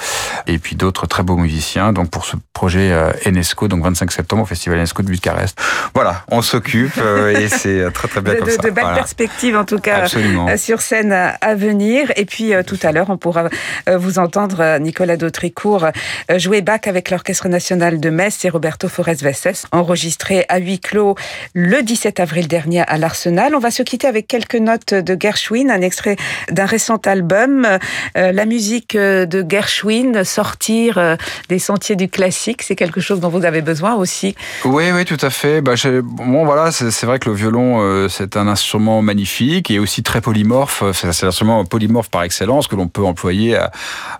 et 0.46 0.58
puis 0.58 0.76
d'autres 0.76 1.06
très 1.06 1.22
beaux 1.22 1.36
musiciens. 1.36 1.92
Donc 1.92 2.10
pour 2.10 2.24
ce 2.24 2.36
projet 2.52 2.92
Enesco, 3.26 3.68
donc 3.68 3.84
25 3.84 4.12
septembre 4.12 4.42
au 4.42 4.46
festival 4.46 4.78
Enesco 4.78 5.02
de 5.02 5.08
Bucarest. 5.08 5.58
Voilà, 5.94 6.24
on 6.30 6.42
s'occupe 6.42 6.98
et 7.36 7.48
c'est 7.48 7.90
très 7.92 8.08
très 8.08 8.20
bien 8.20 8.34
de, 8.34 8.38
comme 8.38 8.48
de, 8.48 8.52
ça. 8.52 8.62
De 8.62 8.70
belles 8.70 8.94
perspectives 8.94 9.56
en 9.56 9.64
tout 9.64 9.78
cas 9.78 10.02
Absolument. 10.02 10.56
sur 10.56 10.80
scène 10.80 11.12
à 11.12 11.54
venir. 11.54 12.12
Et 12.16 12.24
puis 12.24 12.52
tout 12.66 12.78
à 12.82 12.92
l'heure, 12.92 13.10
on 13.10 13.16
pourra 13.16 13.48
vous 13.86 14.18
entendre 14.18 14.78
Nicolas 14.78 15.16
Dautricourt 15.16 15.88
jouer 16.36 16.62
Bach 16.62 16.80
avec 16.86 17.10
l'Orchestre 17.10 17.48
national 17.48 18.00
de 18.00 18.10
Metz 18.10 18.44
et 18.44 18.48
Roberto 18.48 18.88
Forest 18.88 19.22
Vesses, 19.22 19.66
enregistré 19.72 20.44
à 20.48 20.58
huis 20.58 20.80
clos 20.80 21.14
le 21.54 21.82
17 21.82 22.20
avril 22.20 22.48
dernier 22.48 22.82
à 22.82 22.98
l'Arsenal. 22.98 23.54
On 23.54 23.58
va 23.58 23.70
se 23.70 23.82
quitter 23.82 24.06
avec 24.06 24.26
quelques 24.32 24.54
notes 24.54 24.94
de 24.94 25.14
Gershwin, 25.20 25.70
un 25.70 25.82
extrait 25.82 26.16
d'un 26.50 26.64
récent 26.64 26.96
album. 27.04 27.68
La 28.14 28.46
musique 28.46 28.96
de 28.96 29.46
Gershwin, 29.46 30.24
sortir 30.24 31.18
des 31.50 31.58
sentiers 31.58 31.96
du 31.96 32.08
classique, 32.08 32.62
c'est 32.62 32.74
quelque 32.74 33.02
chose 33.02 33.20
dont 33.20 33.28
vous 33.28 33.44
avez 33.44 33.60
besoin 33.60 33.94
aussi. 33.94 34.34
Oui, 34.64 34.84
oui, 34.90 35.04
tout 35.04 35.18
à 35.20 35.28
fait. 35.28 35.60
Bah, 35.60 35.74
bon, 36.02 36.46
voilà, 36.46 36.72
c'est 36.72 37.04
vrai 37.04 37.18
que 37.18 37.28
le 37.28 37.34
violon, 37.34 38.08
c'est 38.08 38.38
un 38.38 38.48
instrument 38.48 39.02
magnifique 39.02 39.70
et 39.70 39.78
aussi 39.78 40.02
très 40.02 40.22
polymorphe. 40.22 40.82
C'est 40.94 41.24
un 41.24 41.28
instrument 41.28 41.62
polymorphe 41.66 42.08
par 42.08 42.22
excellence 42.22 42.68
que 42.68 42.76
l'on 42.76 42.88
peut 42.88 43.04
employer 43.04 43.58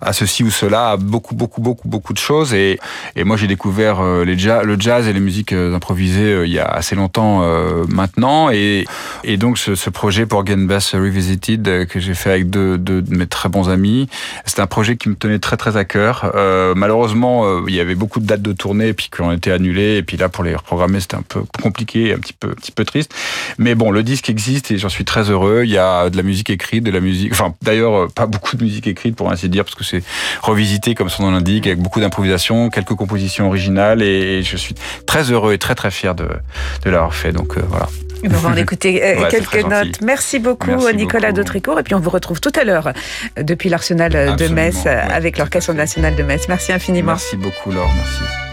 à, 0.01 0.13
ceci 0.13 0.43
ou 0.43 0.51
cela, 0.51 0.91
à 0.91 0.97
beaucoup, 0.97 1.33
beaucoup, 1.33 1.61
beaucoup, 1.61 1.87
beaucoup 1.87 2.13
de 2.13 2.19
choses. 2.19 2.53
Et, 2.53 2.79
moi, 3.15 3.35
j'ai 3.35 3.47
découvert 3.47 4.03
le 4.03 4.79
jazz 4.79 5.07
et 5.07 5.13
les 5.13 5.19
musiques 5.19 5.53
improvisées 5.53 6.43
il 6.45 6.51
y 6.51 6.59
a 6.59 6.65
assez 6.65 6.95
longtemps 6.95 7.41
maintenant. 7.87 8.51
Et, 8.51 8.85
et 9.23 9.37
donc, 9.37 9.57
ce, 9.57 9.73
ce 9.73 9.89
projet 10.03 10.25
pour 10.25 10.41
Again 10.41 10.65
Bass 10.65 10.95
Revisited 10.95 11.87
que 11.87 12.01
j'ai 12.01 12.13
fait 12.13 12.29
avec 12.29 12.49
deux, 12.49 12.77
de 12.77 13.01
mes 13.15 13.25
très 13.25 13.47
bons 13.47 13.69
amis, 13.69 14.09
c'est 14.43 14.59
un 14.59 14.67
projet 14.67 14.97
qui 14.97 15.07
me 15.07 15.15
tenait 15.15 15.39
très, 15.39 15.55
très 15.55 15.77
à 15.77 15.85
cœur. 15.85 16.29
Euh, 16.35 16.73
malheureusement, 16.75 17.65
il 17.67 17.73
y 17.73 17.79
avait 17.79 17.95
beaucoup 17.95 18.19
de 18.19 18.25
dates 18.25 18.41
de 18.41 18.51
tournée 18.51 18.91
puis 18.91 19.07
qui 19.09 19.21
ont 19.21 19.31
été 19.31 19.49
annulées. 19.49 19.95
Et 19.95 20.03
puis 20.03 20.17
là, 20.17 20.27
pour 20.27 20.43
les 20.43 20.55
reprogrammer, 20.55 20.99
c'était 20.99 21.15
un 21.15 21.21
peu 21.21 21.43
compliqué, 21.61 22.13
un 22.13 22.17
petit 22.17 22.33
peu, 22.33 22.49
un 22.49 22.53
petit 22.53 22.73
peu 22.73 22.83
triste. 22.83 23.15
Mais 23.57 23.75
bon, 23.75 23.91
le 23.91 24.03
disque 24.03 24.29
existe 24.29 24.71
et 24.71 24.77
j'en 24.77 24.89
suis 24.89 25.05
très 25.05 25.29
heureux. 25.29 25.61
Il 25.63 25.71
y 25.71 25.77
a 25.77 26.09
de 26.09 26.17
la 26.17 26.23
musique 26.23 26.49
écrite, 26.49 26.83
de 26.83 26.91
la 26.91 26.99
musique, 26.99 27.31
enfin, 27.31 27.53
d'ailleurs, 27.61 28.11
pas 28.11 28.25
beaucoup 28.25 28.57
de 28.57 28.63
musique 28.65 28.87
écrite 28.87 29.15
pour 29.15 29.31
ainsi 29.31 29.47
dire, 29.47 29.63
parce 29.63 29.75
que 29.75 29.85
c'est 29.85 30.03
revisité 30.41 30.95
comme 30.95 31.07
son 31.07 31.23
nom 31.23 31.31
l'indique, 31.31 31.65
avec 31.65 31.79
beaucoup 31.79 32.01
d'improvisation, 32.01 32.69
quelques 32.69 32.95
compositions 32.95 33.47
originales, 33.47 34.01
et 34.01 34.43
je 34.43 34.57
suis 34.57 34.75
très 35.07 35.31
heureux 35.31 35.53
et 35.53 35.57
très 35.57 35.75
très 35.75 35.91
fier 35.91 36.13
de, 36.13 36.27
de 36.83 36.89
l'avoir 36.89 37.15
fait. 37.15 37.31
Donc 37.31 37.57
euh, 37.57 37.61
voilà. 37.69 37.87
On 38.23 38.29
va 38.29 38.49
en 38.49 38.55
écouter 38.57 39.01
ouais, 39.01 39.27
quelques 39.29 39.63
notes. 39.63 40.01
Merci 40.01 40.39
beaucoup 40.39 40.71
Merci 40.71 40.95
Nicolas 40.95 41.29
beaucoup. 41.29 41.37
Dautricourt, 41.37 41.79
et 41.79 41.83
puis 41.83 41.95
on 41.95 41.99
vous 41.99 42.09
retrouve 42.09 42.39
tout 42.39 42.51
à 42.59 42.63
l'heure 42.63 42.93
depuis 43.37 43.69
l'Arsenal 43.69 44.11
de 44.11 44.17
Absolument, 44.17 44.55
Metz 44.55 44.85
ouais, 44.85 44.91
avec 44.91 45.37
l'Orchestre 45.37 45.73
national 45.73 46.15
de 46.15 46.23
Metz. 46.23 46.47
Merci 46.47 46.71
infiniment. 46.71 47.13
Merci 47.13 47.37
beaucoup 47.37 47.71
Laure, 47.71 47.91
merci. 47.95 48.52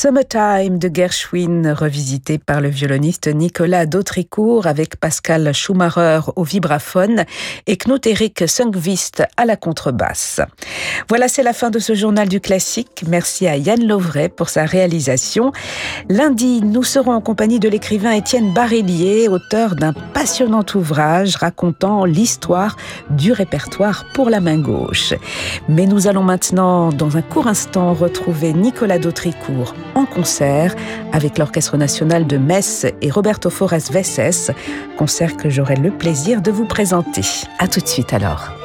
Summertime 0.00 0.78
de 0.78 0.88
Gershwin, 0.94 1.72
revisité 1.72 2.38
par 2.38 2.60
le 2.60 2.68
violoniste 2.68 3.26
Nicolas 3.26 3.84
Dautricourt 3.84 4.68
avec 4.68 4.94
Pascal 4.94 5.52
Schumacher 5.52 6.20
au 6.36 6.44
vibraphone 6.44 7.24
et 7.66 7.76
Knut 7.76 8.06
Erik 8.06 8.44
Sungvist 8.46 9.24
à 9.36 9.44
la 9.44 9.56
contrebasse. 9.56 10.40
Voilà, 11.08 11.26
c'est 11.26 11.42
la 11.42 11.52
fin 11.52 11.70
de 11.70 11.80
ce 11.80 11.96
journal 11.96 12.28
du 12.28 12.38
classique. 12.40 13.04
Merci 13.08 13.48
à 13.48 13.56
Yann 13.56 13.84
Lovray 13.84 14.28
pour 14.28 14.50
sa 14.50 14.66
réalisation. 14.66 15.50
Lundi, 16.08 16.60
nous 16.62 16.84
serons 16.84 17.14
en 17.14 17.20
compagnie 17.20 17.58
de 17.58 17.68
l'écrivain 17.68 18.12
Étienne 18.12 18.54
Barillier, 18.54 19.26
auteur 19.26 19.74
d'un 19.74 19.94
passionnant 20.14 20.64
ouvrage 20.76 21.34
racontant 21.34 22.04
l'histoire 22.04 22.76
du 23.10 23.32
répertoire 23.32 24.04
pour 24.14 24.30
la 24.30 24.38
main 24.38 24.60
gauche. 24.60 25.14
Mais 25.68 25.86
nous 25.86 26.06
allons 26.06 26.22
maintenant, 26.22 26.90
dans 26.90 27.16
un 27.16 27.22
court 27.22 27.48
instant, 27.48 27.94
retrouver 27.94 28.52
Nicolas 28.52 29.00
Dautricourt 29.00 29.74
en 29.94 30.04
concert 30.04 30.74
avec 31.12 31.38
l'Orchestre 31.38 31.76
national 31.76 32.26
de 32.26 32.36
Metz 32.36 32.86
et 33.00 33.10
Roberto 33.10 33.50
Forest 33.50 33.92
Vesses, 33.92 34.50
concert 34.96 35.36
que 35.36 35.48
j'aurai 35.48 35.76
le 35.76 35.90
plaisir 35.90 36.42
de 36.42 36.50
vous 36.50 36.66
présenter. 36.66 37.22
À 37.58 37.68
tout 37.68 37.80
de 37.80 37.88
suite 37.88 38.12
alors. 38.12 38.57